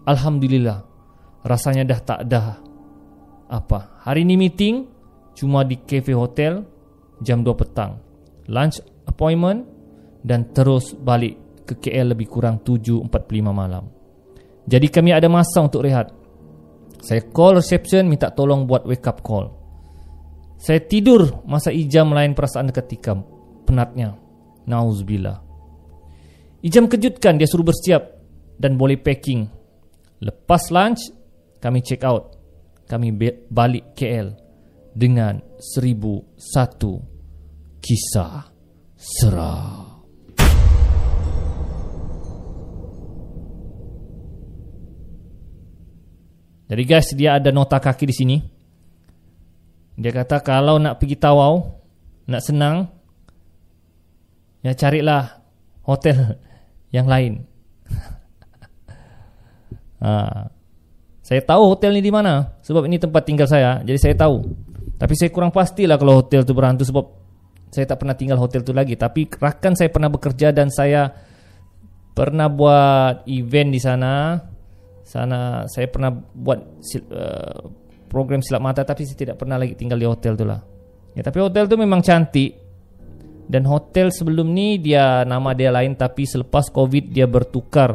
[0.05, 0.85] Alhamdulillah.
[1.49, 2.61] Rasanya dah tak ada
[3.49, 4.05] apa.
[4.05, 4.85] Hari ini meeting
[5.33, 6.61] cuma di cafe hotel
[7.25, 8.05] jam 2 petang.
[8.53, 9.76] Lunch appointment
[10.27, 13.07] dan terus balik ke KL lebih kurang 7.45
[13.55, 13.87] malam.
[14.67, 16.11] Jadi kami ada masa untuk rehat.
[16.99, 19.55] Saya call reception minta tolong buat wake up call.
[20.59, 23.15] Saya tidur masa ijam lain perasaan ketika
[23.63, 24.19] penatnya.
[24.67, 25.39] Nauzubillah.
[26.67, 28.03] Ijam kejutkan dia suruh bersiap
[28.59, 29.47] dan boleh packing.
[30.19, 31.15] Lepas lunch
[31.63, 32.35] kami check out
[32.91, 33.15] kami
[33.47, 34.35] balik KL
[34.91, 36.99] dengan seribu satu
[37.79, 38.51] kisah
[38.99, 39.86] seram.
[46.67, 48.37] Jadi guys, dia ada nota kaki di sini.
[49.97, 51.63] Dia kata kalau nak pergi Tawau,
[52.27, 52.91] nak senang,
[54.61, 55.41] ya carilah
[55.87, 56.37] hotel
[56.91, 57.47] yang lain.
[60.03, 60.51] ha.
[61.27, 63.83] Saya tahu hotel ni di mana sebab ini tempat tinggal saya.
[63.83, 64.47] Jadi saya tahu.
[64.95, 67.03] Tapi saya kurang pastilah kalau hotel tu berhantu sebab
[67.75, 68.95] saya tak pernah tinggal hotel tu lagi.
[68.95, 71.11] Tapi rakan saya pernah bekerja dan saya
[72.15, 74.39] pernah buat event di sana.
[75.07, 76.83] Sana saya pernah buat
[77.15, 77.63] uh,
[78.11, 80.59] program silap mata tapi saya tidak pernah lagi tinggal di hotel tu lah.
[81.15, 82.67] Ya tapi hotel tu memang cantik.
[83.47, 87.95] Dan hotel sebelum ni dia nama dia lain tapi selepas Covid dia bertukar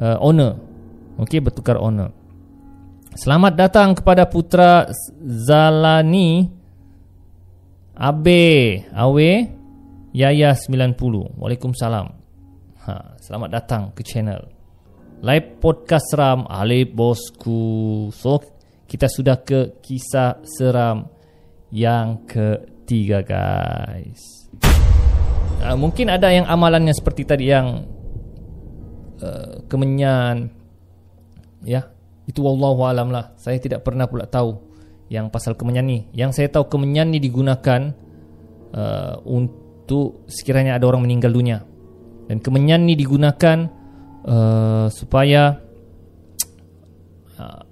[0.00, 0.56] uh, owner.
[1.20, 2.08] Okey bertukar owner.
[3.12, 4.88] Selamat datang kepada putra
[5.20, 6.48] Zalani
[7.92, 9.32] Abe Awe
[10.16, 10.96] Yaya 90
[11.36, 12.06] Waalaikumsalam
[12.88, 14.61] ha, Selamat datang ke channel
[15.22, 18.42] Live podcast seram Alip bosku So
[18.90, 21.06] kita sudah ke kisah seram
[21.70, 24.50] Yang ketiga guys
[25.62, 27.86] uh, Mungkin ada yang amalannya seperti tadi yang
[29.22, 30.50] uh, Kemenyan
[31.62, 31.86] Ya
[32.26, 33.34] itu wallahu alam lah.
[33.34, 34.54] Saya tidak pernah pula tahu
[35.10, 35.98] yang pasal kemenyan ni.
[36.14, 37.90] Yang saya tahu kemenyan ni digunakan
[38.72, 41.66] uh, untuk sekiranya ada orang meninggal dunia.
[42.30, 43.81] Dan kemenyan ni digunakan
[44.26, 45.58] uh, supaya
[47.38, 47.62] uh,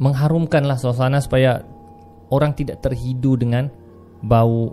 [0.00, 1.62] mengharumkanlah suasana supaya
[2.32, 3.68] orang tidak terhidu dengan
[4.24, 4.72] bau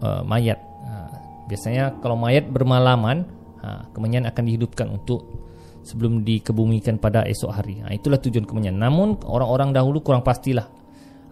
[0.00, 0.58] uh, mayat.
[0.86, 1.12] Uh,
[1.50, 3.26] biasanya kalau mayat bermalaman,
[3.60, 5.42] uh, kemenyan akan dihidupkan untuk
[5.82, 7.82] sebelum dikebumikan pada esok hari.
[7.82, 8.78] Ha, itulah tujuan kemenyan.
[8.78, 10.70] Namun orang-orang dahulu kurang pastilah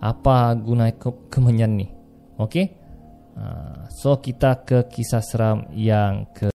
[0.02, 1.86] apa guna ke- kemenyan ni.
[2.34, 2.66] Okey.
[3.38, 6.50] Ha, so kita ke kisah seram yang ke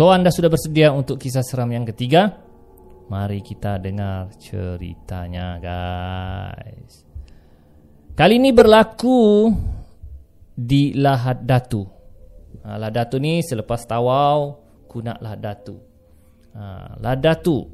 [0.00, 2.32] So anda sudah bersedia untuk kisah seram yang ketiga?
[3.12, 7.04] Mari kita dengar ceritanya guys.
[8.16, 9.52] Kali ini berlaku
[10.56, 11.84] di Lahad Datu.
[12.64, 15.76] Ha, Lahad Datu ni selepas tawau kunak Lahad Datu.
[16.56, 17.68] Ha, Lahad Datu,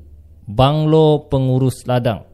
[0.51, 2.27] Banglo Pengurus Ladang.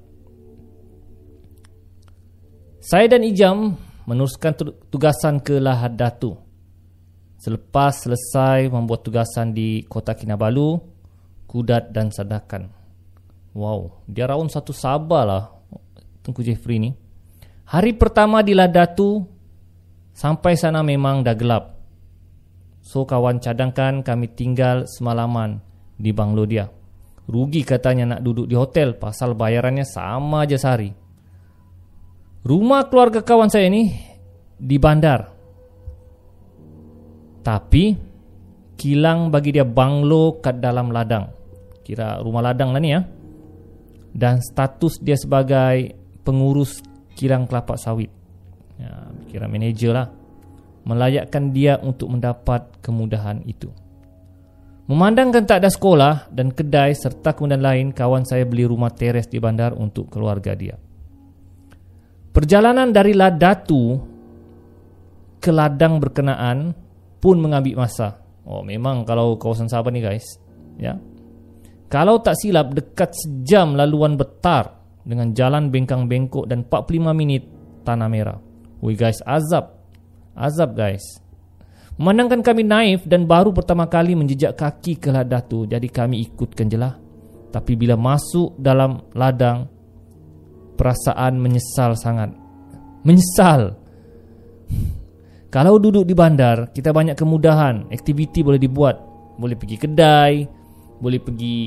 [2.81, 3.77] Saya dan Ijam
[4.09, 4.57] meneruskan
[4.89, 6.42] tugasan ke Lahad Datu.
[7.43, 10.79] Selepas selesai membuat tugasan di Kota Kinabalu,
[11.51, 12.71] Kudat dan Sadakan.
[13.51, 15.45] Wow, dia raun satu sabar lah
[16.23, 16.95] Tengku Jeffrey ni.
[17.67, 19.27] Hari pertama di Ladatu,
[20.15, 21.65] sampai sana memang dah gelap.
[22.79, 25.59] So kawan cadangkan kami tinggal semalaman
[25.99, 26.71] di banglo dia.
[27.27, 30.95] Rugi katanya nak duduk di hotel pasal bayarannya sama aja sehari.
[32.47, 33.91] Rumah keluarga kawan saya ni
[34.63, 35.32] di bandar.
[37.43, 37.99] Tapi
[38.79, 41.31] kilang bagi dia banglo kat dalam ladang.
[41.83, 43.03] Kira rumah ladang lah ni ya.
[44.13, 46.83] Dan status dia sebagai pengurus
[47.19, 48.11] kilang kelapa sawit.
[48.79, 50.09] Ya, kira manager lah.
[50.83, 53.71] Melayakkan dia untuk mendapat kemudahan itu.
[54.91, 59.39] Memandangkan tak ada sekolah dan kedai serta kemudian lain, kawan saya beli rumah teres di
[59.39, 60.75] bandar untuk keluarga dia.
[62.35, 64.03] Perjalanan dari Ladatu
[65.39, 66.75] ke ladang berkenaan
[67.23, 68.19] pun mengambil masa.
[68.43, 70.27] Oh memang kalau kawasan Sabah ni guys,
[70.75, 70.99] ya.
[71.87, 77.47] Kalau tak silap dekat sejam laluan betar dengan jalan bengkang-bengkok dan 45 minit
[77.87, 78.39] tanah merah.
[78.83, 79.79] Woi guys, azab.
[80.35, 81.23] Azab guys.
[82.01, 86.67] Memandangkan kami naif dan baru pertama kali menjejak kaki ke ladang tu, jadi kami ikutkan
[86.67, 86.97] je lah.
[87.53, 89.69] Tapi bila masuk dalam ladang,
[90.81, 92.33] perasaan menyesal sangat.
[93.05, 93.77] Menyesal.
[95.53, 98.97] Kalau duduk di bandar, kita banyak kemudahan, aktiviti boleh dibuat.
[99.37, 100.49] Boleh pergi kedai,
[100.97, 101.59] boleh pergi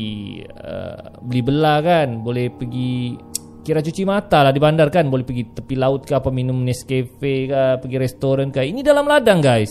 [0.42, 3.14] uh, beli belah kan, boleh pergi
[3.62, 7.46] kira cuci mata lah di bandar kan, boleh pergi tepi laut ke apa minum Nescafe
[7.46, 8.66] ke, pergi restoran ke.
[8.66, 9.70] Ini dalam ladang guys.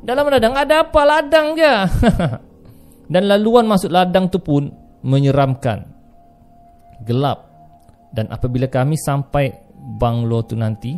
[0.00, 1.74] Dalam ladang ada apa ladang je.
[3.12, 4.72] Dan laluan masuk ladang tu pun
[5.04, 5.84] menyeramkan.
[7.04, 7.44] Gelap.
[8.16, 9.52] Dan apabila kami sampai
[10.00, 10.96] banglo tu nanti,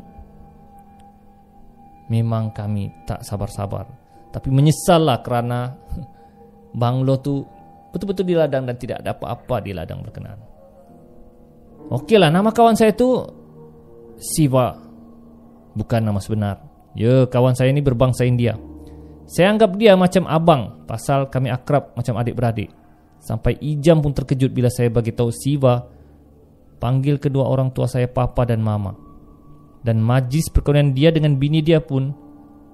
[2.08, 3.88] memang kami tak sabar-sabar.
[4.28, 5.72] Tapi menyesallah kerana
[6.82, 7.44] banglo tu
[7.92, 10.40] betul-betul di ladang dan tidak ada apa-apa di ladang berkenaan.
[11.88, 13.16] Okeylah, nama kawan saya tu
[14.20, 14.76] Siva.
[15.72, 16.60] Bukan nama sebenar.
[16.92, 18.58] Ya, kawan saya ni berbangsa India.
[19.28, 22.72] Saya anggap dia macam abang pasal kami akrab macam adik-beradik.
[23.20, 25.84] Sampai Ijam pun terkejut bila saya bagi tahu Siva
[26.78, 29.07] panggil kedua orang tua saya papa dan mama
[29.82, 32.10] dan majlis perkahwinan dia dengan bini dia pun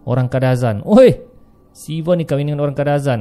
[0.09, 0.85] orang Kadazan.
[0.85, 1.11] Oi,
[1.75, 3.21] Siva ni kahwin dengan orang Kadazan.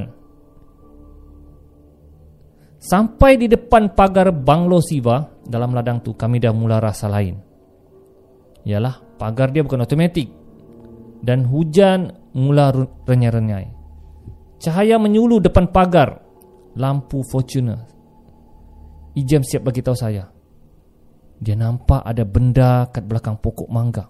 [2.84, 7.40] Sampai di depan pagar banglo Siva dalam ladang tu kami dah mula rasa lain.
[8.64, 10.28] Yalah, pagar dia bukan otomatik.
[11.24, 12.68] Dan hujan mula
[13.08, 13.72] renyai-renyai.
[14.60, 16.20] Cahaya menyulu depan pagar
[16.76, 17.88] lampu Fortuner.
[19.16, 20.33] Ijam siap bagi tahu saya.
[21.44, 24.08] Dia nampak ada benda kat belakang pokok mangga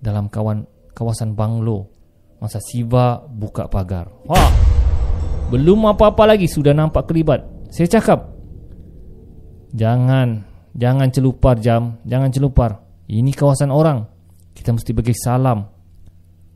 [0.00, 0.64] dalam kawan
[0.96, 1.92] kawasan banglo
[2.40, 4.08] masa Siva buka pagar.
[4.24, 4.48] Wah.
[5.52, 7.44] Belum apa-apa lagi sudah nampak kelibat.
[7.68, 8.32] Saya cakap,
[9.76, 12.80] "Jangan, jangan celupar jam, jangan celupar.
[13.08, 14.08] Ini kawasan orang.
[14.56, 15.68] Kita mesti bagi salam,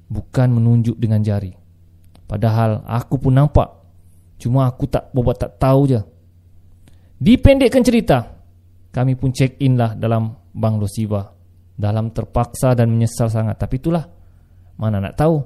[0.09, 1.53] bukan menunjuk dengan jari."
[2.24, 3.68] Padahal aku pun nampak.
[4.40, 6.01] Cuma aku tak buat tak tahu je.
[7.20, 8.41] Dipendekkan cerita,
[8.93, 11.24] kami pun check in lah dalam Banglo Siva
[11.72, 14.05] dalam terpaksa dan menyesal sangat tapi itulah
[14.82, 15.36] Mana nak tahu?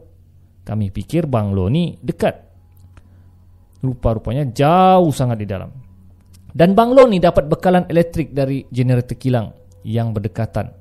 [0.64, 2.34] Kami pikir banglo ni dekat.
[3.84, 5.70] Rupa-rupanya jauh sangat di dalam.
[6.56, 9.52] Dan banglo ni dapat bekalan elektrik dari generator kilang
[9.84, 10.72] yang berdekatan.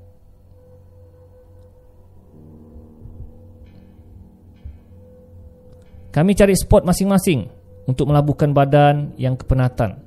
[6.15, 7.43] Kami cari spot masing-masing
[7.91, 9.99] untuk melabuhkan badan yang kepenatan.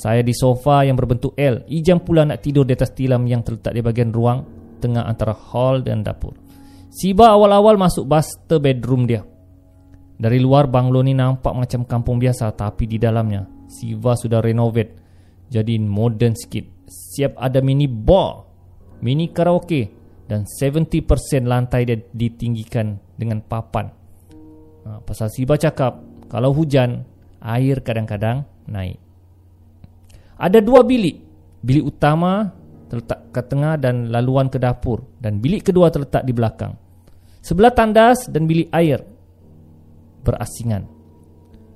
[0.00, 1.68] Saya di sofa yang berbentuk L.
[1.68, 4.40] Ijam pula nak tidur di atas tilam yang terletak di bahagian ruang
[4.80, 6.32] tengah antara hall dan dapur.
[6.88, 9.20] Siba awal-awal masuk master bedroom dia.
[10.16, 14.96] Dari luar banglo ni nampak macam kampung biasa tapi di dalamnya Siva sudah renovate
[15.52, 16.88] jadi modern sikit.
[16.88, 18.40] Siap ada mini bar,
[19.04, 19.92] mini karaoke
[20.24, 23.92] dan 70% lantai dia ditinggikan dengan papan.
[24.88, 26.00] Ha, pasal Siba cakap
[26.32, 27.04] kalau hujan
[27.44, 29.09] air kadang-kadang naik.
[30.40, 31.20] Ada dua bilik.
[31.60, 32.48] Bilik utama
[32.88, 36.72] terletak ke tengah dan laluan ke dapur dan bilik kedua terletak di belakang.
[37.44, 39.04] Sebelah tandas dan bilik air
[40.24, 40.88] berasingan.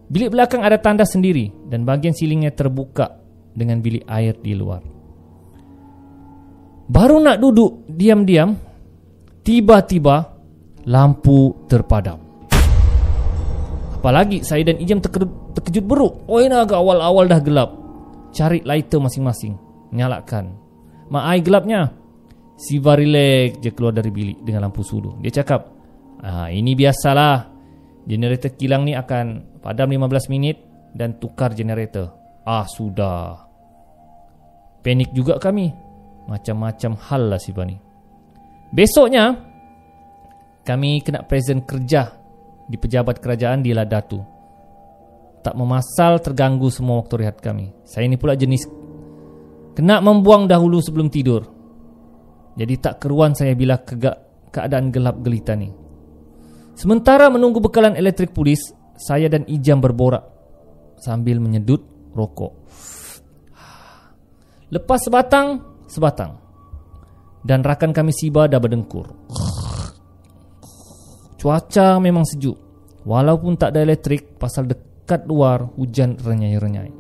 [0.09, 3.21] Bilik belakang ada tandas sendiri dan bahagian silingnya terbuka
[3.53, 4.81] dengan bilik air di luar.
[6.85, 8.53] Baru nak duduk diam-diam,
[9.41, 10.17] tiba-tiba
[10.85, 12.21] lampu terpadam.
[13.97, 16.29] Apalagi saya dan Ijam terkejut beruk.
[16.29, 17.84] Oh ini agak awal-awal dah gelap.
[18.35, 19.55] Cari lighter masing-masing.
[19.95, 20.51] Nyalakan.
[21.07, 21.81] Mak air gelapnya.
[22.59, 23.63] Siva relax.
[23.63, 25.23] Je keluar dari bilik Dengan lampu sudu.
[25.23, 25.71] Dia cakap
[26.27, 27.55] ah, Ini biasalah.
[28.05, 30.59] Generator kilang ni akan Padam 15 minit
[30.91, 32.11] Dan tukar generator.
[32.43, 33.47] Ah sudah.
[34.83, 35.71] Panik juga kami.
[36.27, 37.79] Macam-macam hal lah Siva ni.
[38.75, 39.31] Besoknya
[40.67, 42.11] Kami kena present kerja
[42.67, 44.34] Di pejabat kerajaan di Ladatu
[45.45, 47.77] tak memasal terganggu semua waktu rehat kami.
[47.85, 48.65] Saya ini pula jenis
[49.77, 51.45] kena membuang dahulu sebelum tidur.
[52.57, 55.69] Jadi tak keruan saya bila kegak keadaan gelap gelita ni.
[56.73, 60.25] Sementara menunggu bekalan elektrik polis, saya dan Ijam berborak
[60.97, 61.85] sambil menyedut
[62.17, 62.65] rokok.
[64.73, 66.41] Lepas sebatang, sebatang.
[67.45, 69.13] Dan rakan kami Siba dah berdengkur.
[71.37, 72.57] Cuaca memang sejuk.
[73.05, 76.93] Walaupun tak ada elektrik pasal dekat kat luar hujan renyai-renyai.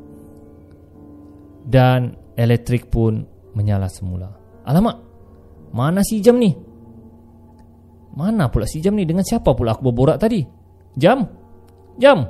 [1.64, 3.24] Dan elektrik pun
[3.56, 4.28] menyala semula.
[4.68, 4.96] Alamak,
[5.72, 6.52] mana si jam ni?
[8.14, 9.08] Mana pula si jam ni?
[9.08, 10.44] Dengan siapa pula aku berborak tadi?
[10.94, 11.24] Jam?
[11.98, 12.28] Jam?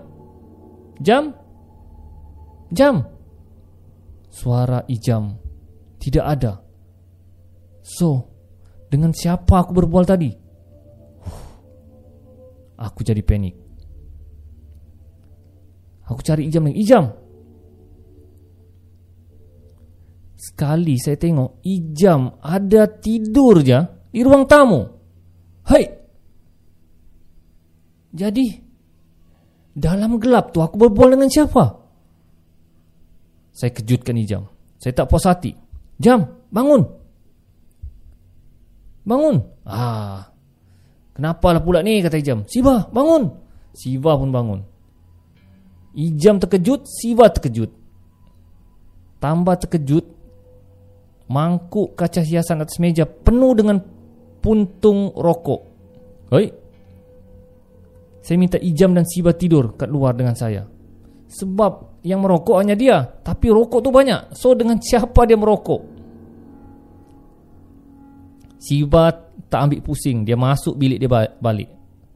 [1.02, 1.34] Jam?
[2.72, 2.94] Jam?
[4.30, 5.38] Suara ijam
[6.04, 6.52] tidak ada.
[7.80, 8.28] So,
[8.92, 10.28] dengan siapa aku berbual tadi?
[12.76, 13.63] Aku jadi panik.
[16.08, 16.76] Aku cari Ijam lagi.
[16.84, 17.04] Ijam!
[20.36, 23.80] Sekali saya tengok Ijam ada tidur je
[24.12, 24.84] Di ruang tamu.
[25.64, 25.84] Hai
[28.12, 28.46] Jadi
[29.72, 31.64] Dalam gelap tu aku berbual dengan siapa?
[33.54, 34.44] Saya kejutkan Ijam.
[34.76, 35.56] Saya tak puas hati.
[35.96, 36.82] Jam bangun!
[39.06, 39.36] Bangun!
[39.64, 40.26] Ah,
[41.14, 42.02] Kenapa lah pula ni?
[42.02, 42.44] Kata Ijam.
[42.50, 43.30] Siva bangun!
[43.72, 44.73] Siva pun bangun
[45.94, 47.70] Ijam terkejut, Siva terkejut.
[49.22, 50.04] Tambah terkejut,
[51.30, 53.78] mangkuk kaca hiasan atas meja penuh dengan
[54.42, 55.60] puntung rokok.
[56.34, 56.50] Hei.
[58.24, 60.66] Saya minta Ijam dan Siva tidur kat luar dengan saya.
[61.28, 64.36] Sebab yang merokok hanya dia, tapi rokok tu banyak.
[64.36, 65.82] So dengan siapa dia merokok?
[68.60, 69.12] Siva
[69.48, 71.68] tak ambil pusing, dia masuk bilik dia balik.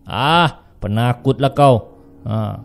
[0.09, 1.77] Ah, penakutlah kau.
[2.25, 2.57] Ha,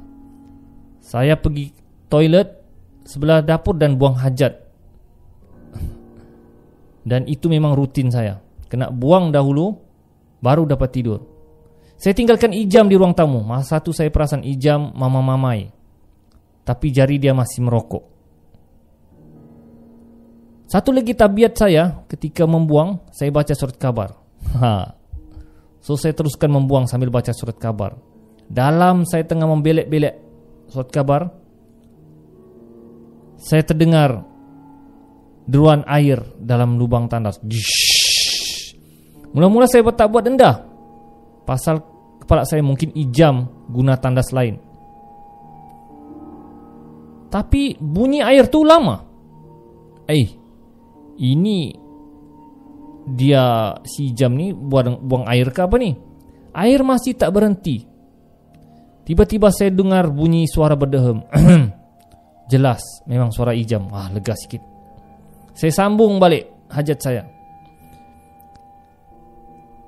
[1.04, 1.76] saya pergi
[2.08, 2.48] toilet
[3.04, 4.56] sebelah dapur dan buang hajat.
[7.04, 8.40] Dan itu memang rutin saya.
[8.72, 9.76] Kena buang dahulu
[10.40, 11.20] baru dapat tidur.
[12.00, 13.44] Saya tinggalkan Ijam di ruang tamu.
[13.44, 15.68] Masa satu saya perasan Ijam mama-mamai.
[16.64, 18.08] Tapi jari dia masih merokok.
[20.72, 24.16] Satu lagi tabiat saya ketika membuang, saya baca surat kabar.
[24.56, 24.96] Ha.
[25.84, 28.00] So saya teruskan membuang sambil baca surat kabar.
[28.48, 30.23] Dalam saya tengah membelek-belek
[30.74, 31.30] surat kabar.
[33.38, 34.26] Saya terdengar
[35.46, 37.38] deruan air dalam lubang tandas.
[39.38, 40.66] Mula-mula saya tak buat denda.
[41.46, 41.78] Pasal
[42.26, 44.58] kepala saya mungkin ijam guna tandas lain.
[47.30, 49.06] Tapi bunyi air tu lama.
[50.10, 50.28] Eh
[51.22, 51.74] ini
[53.14, 55.94] dia si jam ni buang, buang air ke apa ni?
[56.54, 57.93] Air masih tak berhenti
[59.04, 61.20] Tiba-tiba saya dengar bunyi suara berdehem.
[62.52, 63.92] Jelas, memang suara ijam.
[63.92, 64.64] Wah, lega sikit.
[65.52, 67.24] Saya sambung balik hajat saya.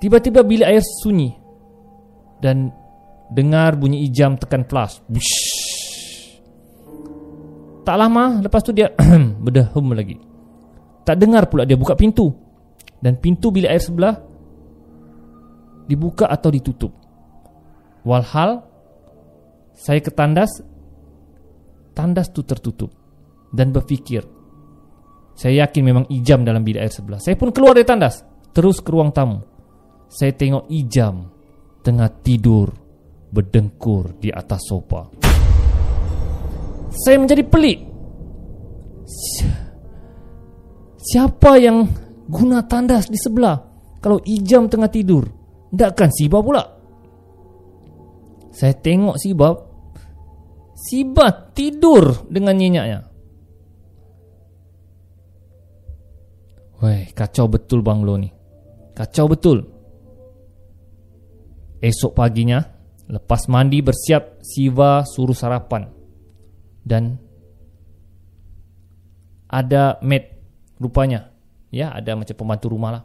[0.03, 1.32] Tiba-tiba bilik air sunyi.
[2.36, 2.70] dan
[3.32, 5.01] dengar bunyi ijam tekan flash.
[5.09, 5.34] Bush.
[7.82, 8.91] Tak lama lepas tu dia
[9.43, 10.20] berdehum lagi.
[11.07, 12.30] Tak dengar pula dia buka pintu.
[12.99, 14.13] Dan pintu bilik air sebelah
[15.86, 16.91] dibuka atau ditutup.
[18.05, 18.61] Walhal
[19.76, 20.63] saya ke tandas
[21.93, 22.91] tandas tu tertutup
[23.51, 24.23] dan berfikir
[25.36, 27.19] saya yakin memang ijam dalam bilik air sebelah.
[27.19, 28.23] Saya pun keluar dari tandas
[28.55, 29.43] terus ke ruang tamu.
[30.07, 31.28] Saya tengok ijam
[31.84, 32.71] tengah tidur
[33.36, 35.11] berdengkur di atas sofa.
[36.95, 37.80] Saya menjadi pelik.
[41.05, 41.84] Siapa yang
[42.26, 43.59] guna tandas di sebelah
[43.99, 45.28] kalau Ijam tengah tidur?
[45.69, 46.63] Takkan Siba pula?
[48.55, 49.49] Saya tengok Siba
[50.75, 52.99] Siba tidur dengan nyenyaknya.
[56.83, 58.29] Weh, kacau betul banglo ni.
[58.91, 59.63] Kacau betul.
[61.79, 62.59] Esok paginya,
[63.07, 65.87] lepas mandi bersiap, Siva suruh sarapan.
[66.83, 67.15] Dan
[69.49, 70.35] ada maid
[70.81, 71.31] rupanya
[71.71, 73.03] ya ada macam pembantu rumah lah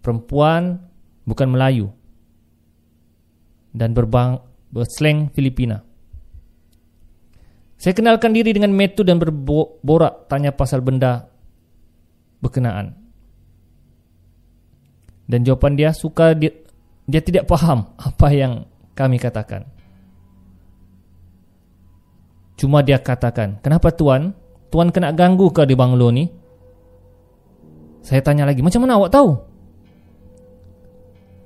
[0.00, 0.80] perempuan
[1.28, 1.92] bukan Melayu
[3.76, 4.40] dan berbang
[4.70, 5.82] bersleng Filipina.
[7.80, 11.26] Saya kenalkan diri dengan Metu dan berborak tanya pasal benda
[12.44, 12.92] berkenaan.
[15.30, 16.52] Dan jawapan dia suka dia,
[17.06, 19.64] dia tidak faham apa yang kami katakan.
[22.60, 24.36] Cuma dia katakan kenapa tuan?
[24.70, 26.30] Tuan kena ganggu ke di banglo ni?
[28.00, 29.30] Saya tanya lagi, macam mana awak tahu?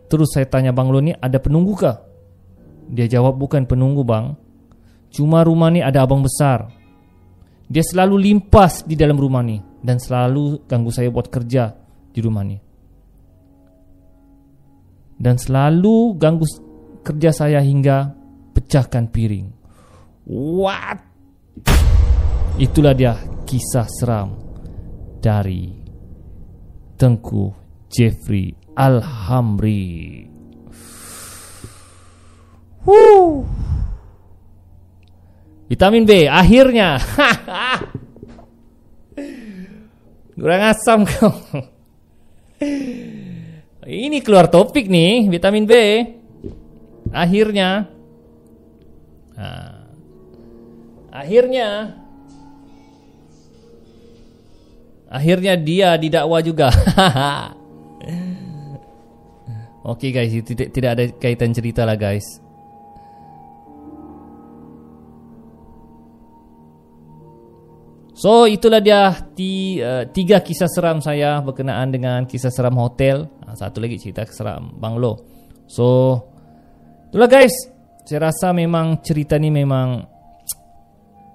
[0.07, 1.99] Terus saya tanya Bang Loni, ada penunggu kah?
[2.91, 4.35] Dia jawab, bukan penunggu bang.
[5.14, 6.68] Cuma rumah ni ada abang besar.
[7.70, 9.62] Dia selalu limpas di dalam rumah ni.
[9.85, 11.72] Dan selalu ganggu saya buat kerja
[12.12, 12.57] di rumah ni.
[15.14, 16.45] Dan selalu ganggu
[17.05, 18.11] kerja saya hingga
[18.57, 19.49] pecahkan piring.
[20.26, 20.99] What?
[22.57, 23.12] Itulah dia
[23.45, 24.35] kisah seram
[25.20, 25.68] dari
[26.97, 27.53] Tengku
[27.93, 30.34] Jeffrey Alhamri.
[32.85, 33.45] Woo.
[35.68, 37.01] Vitamin B akhirnya.
[40.39, 41.32] Kurang asam kau.
[43.85, 45.72] Ini keluar topik nih, vitamin B.
[47.12, 47.89] Akhirnya.
[49.37, 49.85] Nah.
[51.14, 51.95] Akhirnya
[55.14, 56.74] Akhirnya dia didakwa juga.
[59.95, 62.43] Okey guys, tidak tidak ada kaitan cerita lah guys.
[68.15, 73.27] So itulah dia uh, tiga kisah seram saya berkenaan dengan kisah seram hotel.
[73.43, 75.27] Uh, satu lagi cerita seram banglo.
[75.67, 76.19] So
[77.11, 77.53] itulah guys.
[78.05, 80.05] Saya rasa memang cerita ni memang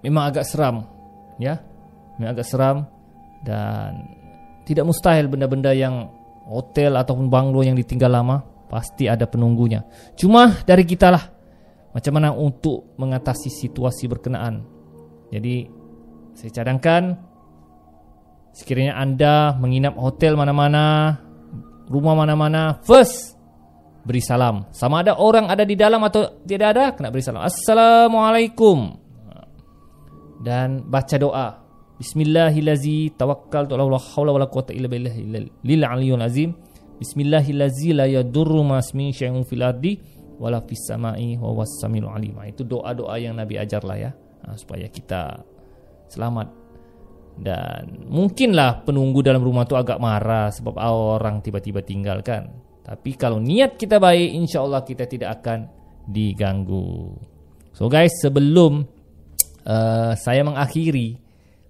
[0.05, 0.85] memang agak seram,
[1.41, 1.57] ya.
[2.15, 2.85] Memang agak seram
[3.41, 4.05] dan
[4.69, 6.13] tidak mustahil benda-benda yang
[6.45, 9.81] hotel ataupun banglo yang ditinggal lama pasti ada penunggunya.
[10.13, 11.25] Cuma dari kita lah
[11.89, 14.61] macam mana untuk mengatasi situasi berkenaan.
[15.33, 15.78] Jadi
[16.39, 17.19] saya cadangkan
[18.55, 21.19] sekiranya anda menginap hotel mana-mana,
[21.91, 23.35] rumah mana-mana, first
[24.07, 24.63] beri salam.
[24.71, 27.43] Sama ada orang ada di dalam atau tidak ada, kena beri salam.
[27.43, 28.95] Assalamualaikum.
[30.39, 31.59] Dan baca doa.
[31.99, 36.55] Bismillahillazi tawakkaltu ala la haula wala quwata illa billahi lil aliyyil azim.
[37.03, 39.99] Bismillahillazi la yadurru ma ismi syai'un fil ardi
[40.39, 42.39] wala fis samai wa was samiul alim.
[42.47, 44.15] Itu doa-doa yang Nabi ajarlah ya
[44.47, 45.43] ha, supaya kita
[46.09, 46.47] selamat.
[47.39, 52.51] Dan mungkinlah penunggu dalam rumah tu agak marah sebab orang tiba-tiba tinggalkan.
[52.83, 55.69] Tapi kalau niat kita baik, insya-Allah kita tidak akan
[56.09, 57.15] diganggu.
[57.71, 58.83] So guys, sebelum
[59.63, 61.15] uh, saya mengakhiri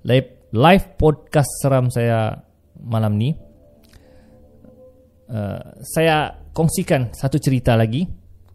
[0.08, 2.34] live, live podcast seram saya
[2.80, 3.36] malam ni
[5.30, 8.08] uh, saya kongsikan satu cerita lagi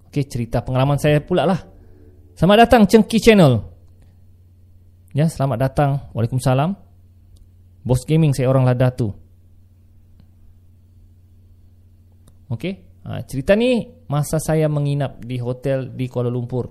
[0.08, 1.60] okay, cerita pengalaman saya pula lah
[2.34, 3.73] selamat datang Cengki Channel
[5.14, 5.90] ya selamat datang.
[6.12, 6.74] Waalaikumsalam.
[7.86, 9.14] Bos Gaming saya orang lada tu.
[12.50, 16.68] Okay ha, cerita ni masa saya menginap di hotel di Kuala Lumpur.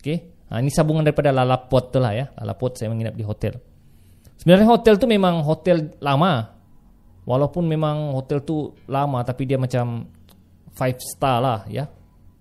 [0.00, 2.26] Okay ha, ini sambungan daripada Lalapot tu lah ya.
[2.40, 3.54] Lalapot saya menginap di hotel.
[4.40, 6.56] Sebenarnya hotel tu memang hotel lama.
[7.26, 10.06] Walaupun memang hotel tu lama tapi dia macam
[10.72, 11.90] five star lah ya.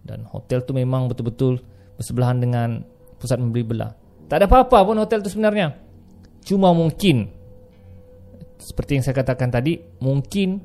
[0.05, 1.57] Dan hotel tu memang betul-betul
[1.97, 2.85] bersebelahan dengan
[3.17, 4.04] pusat membeli belah.
[4.25, 5.77] Tak ada apa-apa pun hotel tu sebenarnya.
[6.45, 7.29] Cuma mungkin
[8.57, 10.57] seperti yang saya katakan tadi, mungkin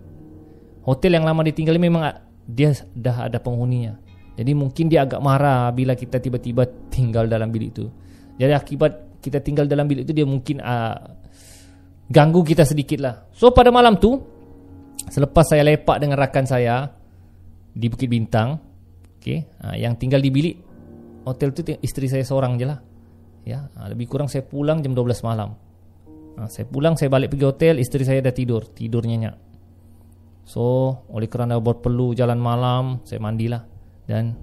[0.88, 2.08] hotel yang lama ditinggali memang
[2.48, 4.00] dia dah ada penghuninya.
[4.40, 7.86] Jadi mungkin dia agak marah bila kita tiba-tiba tinggal dalam bilik itu.
[8.40, 10.96] Jadi akibat kita tinggal dalam bilik itu dia mungkin uh,
[12.08, 13.28] ganggu kita sedikit lah.
[13.36, 14.16] So pada malam tu
[15.12, 16.88] selepas saya lepak dengan rakan saya
[17.70, 18.56] di Bukit Bintang,
[19.20, 20.56] okay, uh, yang tinggal di bilik
[21.28, 22.80] hotel tu isteri saya seorang je lah.
[23.44, 25.56] Ya, uh, lebih kurang saya pulang jam 12 malam.
[26.36, 29.36] Uh, saya pulang saya balik pergi hotel isteri saya dah tidur, tidur nyenyak.
[30.44, 30.62] So
[31.12, 33.62] oleh kerana perlu jalan malam saya mandilah
[34.08, 34.34] dan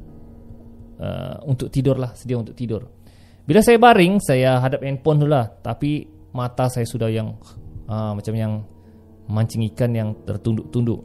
[1.02, 2.88] uh, untuk tidur lah sedia untuk tidur.
[3.48, 7.36] Bila saya baring saya hadap handphone dulu lah tapi mata saya sudah yang
[7.92, 8.64] uh, macam yang
[9.28, 11.04] mancing ikan yang tertunduk-tunduk.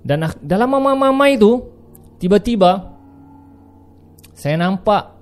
[0.00, 1.60] Dan dalam mama-mama itu
[2.16, 2.88] tiba-tiba
[4.32, 5.12] saya nampak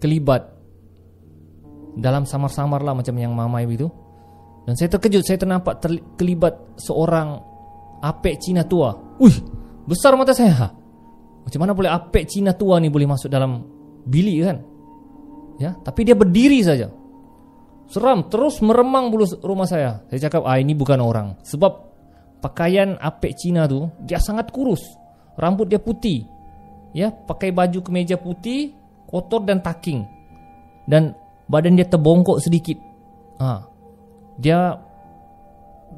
[0.00, 0.53] kelibat
[1.94, 3.86] dalam samar-samar lah macam yang mama itu.
[4.64, 7.36] Dan saya terkejut saya ternampak terkelibat seorang
[8.00, 8.96] apek Cina tua.
[9.20, 9.36] Wih,
[9.84, 10.72] besar mata saya.
[11.44, 13.60] Macam mana boleh apek Cina tua ni boleh masuk dalam
[14.08, 14.58] bilik kan?
[15.60, 16.88] Ya, tapi dia berdiri saja.
[17.84, 20.02] Seram, terus meremang bulu rumah saya.
[20.08, 21.36] Saya cakap, ah ini bukan orang.
[21.44, 21.72] Sebab
[22.40, 24.82] pakaian apek Cina tu, dia sangat kurus.
[25.36, 26.24] Rambut dia putih.
[26.96, 28.72] Ya, pakai baju kemeja putih,
[29.04, 30.08] kotor dan taking.
[30.88, 31.12] Dan
[31.48, 32.78] badan dia terbongkok sedikit.
[33.40, 33.66] Ah,
[34.38, 34.78] dia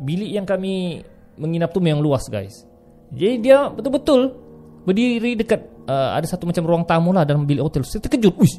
[0.01, 1.05] bilik yang kami
[1.37, 2.65] menginap tu memang luas guys.
[3.13, 4.35] Jadi dia betul-betul
[4.87, 7.87] berdiri dekat uh, ada satu macam ruang tamu lah dalam bilik hotel.
[7.87, 8.35] Saya terkejut.
[8.37, 8.59] Uish,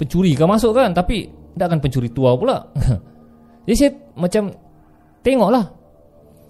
[0.00, 0.92] pencuri kan masuk kan?
[0.96, 2.72] Tapi tak akan pencuri tua pula.
[3.66, 4.52] Jadi saya macam
[5.20, 5.64] tengok lah.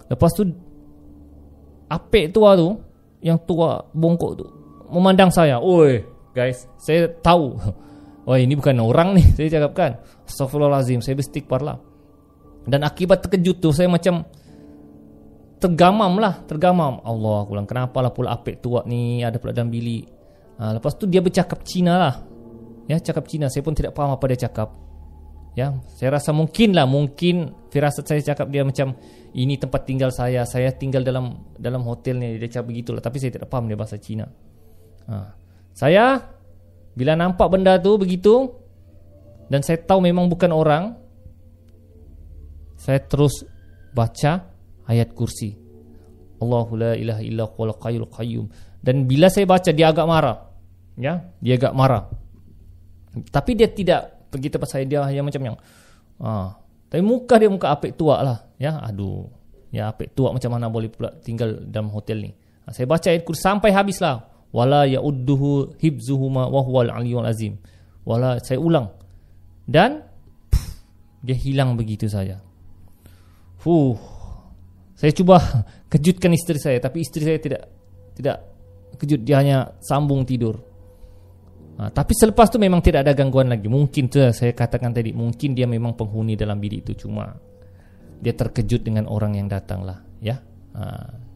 [0.07, 0.47] Lepas tu
[1.91, 2.79] apek tua tu
[3.19, 4.45] yang tua bongkok tu
[4.91, 5.59] memandang saya.
[5.59, 7.55] Oi, guys, saya tahu.
[8.27, 9.91] Wah ini bukan orang ni Saya cakap kan
[10.27, 11.79] Astaghfirullahaladzim Saya beristighfar lah.
[12.67, 14.27] Dan akibat terkejut tu Saya macam
[15.57, 17.01] tergamam lah tergamam.
[17.01, 19.25] Allah aku bilang kenapa lah pula apek tua ni?
[19.25, 20.05] Ada pula dalam bilik.
[20.57, 22.15] Ha, lepas tu dia bercakap Cina lah.
[22.85, 23.49] Ya cakap Cina.
[23.49, 24.73] Saya pun tidak faham apa dia cakap.
[25.57, 28.93] Ya saya rasa mungkin lah mungkin firasat saya cakap dia macam
[29.33, 32.37] ini tempat tinggal saya saya tinggal dalam dalam hotel ni.
[32.37, 34.29] Dia cakap begitulah tapi saya tidak faham dia bahasa Cina.
[35.07, 35.23] Ha.
[35.71, 36.19] saya
[36.97, 38.49] bila nampak benda tu begitu
[39.53, 40.97] dan saya tahu memang bukan orang
[42.77, 43.45] saya terus
[43.93, 44.49] baca
[44.89, 45.53] ayat kursi.
[46.37, 48.45] Allahu la ilaha illa huwal qayyul qayyum.
[48.81, 50.37] Dan bila saya baca dia agak marah.
[50.97, 52.09] Ya, dia agak marah.
[53.33, 55.57] Tapi dia tidak pergi tempat saya dia yang macam yang
[56.21, 56.53] ah,
[56.87, 58.77] tapi muka dia muka apek tua lah, ya.
[58.85, 59.25] Aduh.
[59.73, 62.31] Ya apek tua macam mana boleh pula tinggal dalam hotel ni.
[62.63, 64.23] Ha, saya baca ayat kursi sampai habislah.
[64.57, 67.61] Wala yaudduhu hibzuhuma wa huwal aliyyul azim.
[68.01, 68.89] Wala saya ulang.
[69.69, 70.01] Dan
[71.21, 72.41] dia hilang begitu saja.
[73.61, 73.93] Fuh,
[74.97, 75.37] saya cuba
[75.93, 77.61] kejutkan istri saya tapi istri saya tidak
[78.17, 78.37] tidak
[78.97, 80.57] kejut dia hanya sambung tidur.
[81.77, 83.69] Ha, tapi selepas tu memang tidak ada gangguan lagi.
[83.69, 87.29] Mungkin tu saya katakan tadi mungkin dia memang penghuni dalam bilik itu cuma
[88.17, 90.41] dia terkejut dengan orang yang datang lah ya.
[90.73, 90.81] Ha,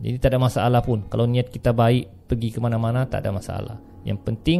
[0.01, 3.75] jadi tak ada masalah pun kalau niat kita baik pergi ke mana-mana tak ada masalah.
[4.07, 4.59] Yang penting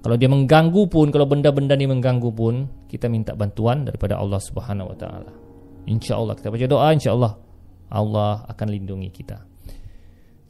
[0.00, 4.94] kalau dia mengganggu pun kalau benda-benda ni mengganggu pun kita minta bantuan daripada Allah Subhanahu
[4.94, 5.32] Wa Taala.
[5.90, 7.32] Insya-Allah kita baca doa insya-Allah
[7.90, 9.50] Allah akan lindungi kita.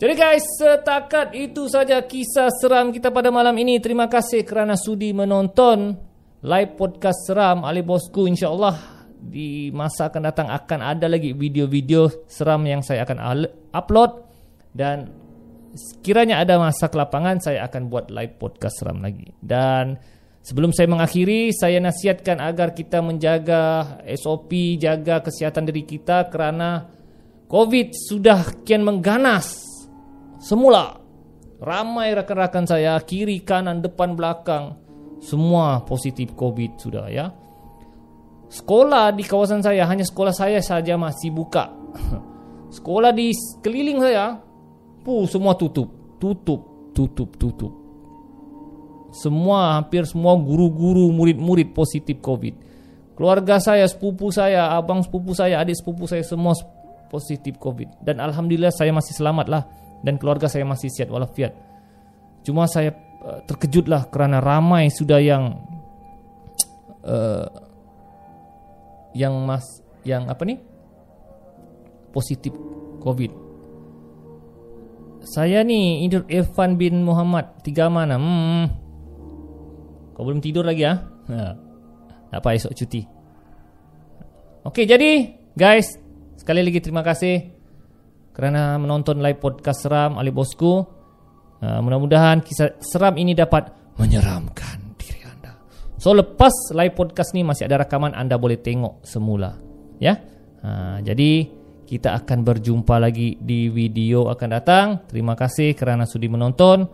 [0.00, 3.76] Jadi guys, setakat itu saja kisah seram kita pada malam ini.
[3.84, 5.92] Terima kasih kerana sudi menonton
[6.40, 8.24] live podcast seram Ali Bosku.
[8.24, 8.76] InsyaAllah
[9.20, 13.44] di masa akan datang akan ada lagi video-video seram yang saya akan
[13.76, 14.24] upload.
[14.72, 15.12] Dan
[15.74, 19.30] sekiranya ada masa kelapangan, saya akan buat live podcast seram lagi.
[19.38, 19.98] Dan
[20.42, 27.00] sebelum saya mengakhiri, saya nasihatkan agar kita menjaga SOP, jaga kesihatan diri kita kerana...
[27.50, 29.58] COVID sudah kian mengganas.
[30.38, 31.02] Semula
[31.58, 34.78] ramai rakan-rakan saya kiri kanan depan belakang
[35.18, 37.26] semua positif COVID sudah ya.
[38.46, 41.74] Sekolah di kawasan saya hanya sekolah saya saja masih buka.
[42.76, 43.34] Sekolah di
[43.66, 44.38] keliling saya
[45.10, 45.90] pu semua tutup,
[46.22, 47.72] tutup, tutup, tutup.
[49.10, 52.54] Semua hampir semua guru-guru, murid-murid positif COVID.
[53.18, 56.54] Keluarga saya, sepupu saya, abang sepupu saya, adik sepupu saya semua
[57.10, 59.66] positif COVID dan alhamdulillah saya masih selamat lah
[60.06, 61.50] dan keluarga saya masih sihat walafiat.
[62.46, 62.94] Cuma saya
[63.26, 65.58] uh, terkejutlah kerana ramai sudah yang
[67.02, 67.50] uh,
[69.10, 69.66] yang mas
[70.06, 70.54] yang apa ni
[72.14, 72.54] positif
[73.02, 73.39] COVID.
[75.30, 78.18] Saya ni Idul Irfan bin Muhammad tiga mana?
[78.18, 78.66] Hmm.
[80.10, 80.98] Kau belum tidur lagi ya?
[81.30, 81.54] Ha.
[82.34, 83.06] Apa esok cuti?
[84.66, 85.94] Okey jadi guys
[86.34, 87.52] Sekali lagi terima kasih
[88.32, 90.82] kerana menonton live podcast seram Ali Bosku.
[91.60, 93.68] Uh, mudah-mudahan kisah seram ini dapat
[94.00, 95.60] menyeramkan diri anda.
[96.00, 99.60] So lepas live podcast ni masih ada rakaman anda boleh tengok semula.
[100.00, 100.16] Ya.
[100.64, 101.59] Uh, jadi
[101.90, 104.86] kita akan berjumpa lagi di video akan datang.
[105.10, 106.86] Terima kasih kerana sudi menonton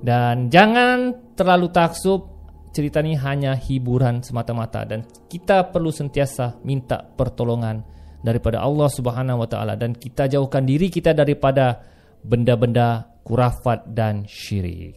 [0.00, 2.32] dan jangan terlalu taksub
[2.72, 7.84] cerita ini hanya hiburan semata-mata dan kita perlu sentiasa minta pertolongan
[8.24, 11.84] daripada Allah Subhanahu wa taala dan kita jauhkan diri kita daripada
[12.24, 14.96] benda-benda kurafat dan syirik.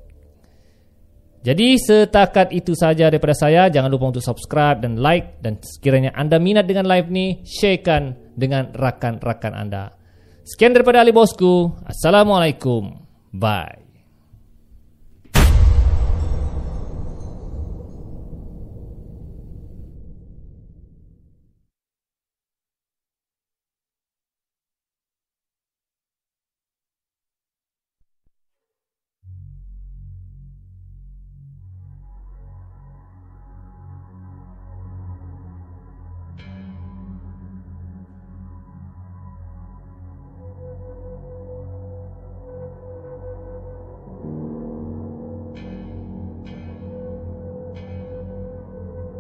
[1.44, 3.70] Jadi setakat itu saja daripada saya.
[3.70, 8.72] Jangan lupa untuk subscribe dan like dan sekiranya anda minat dengan live ni, sharekan dengan
[8.76, 9.96] rakan-rakan anda.
[10.46, 11.74] Sekian daripada Ali Bosku.
[11.88, 13.02] Assalamualaikum.
[13.34, 13.85] Bye.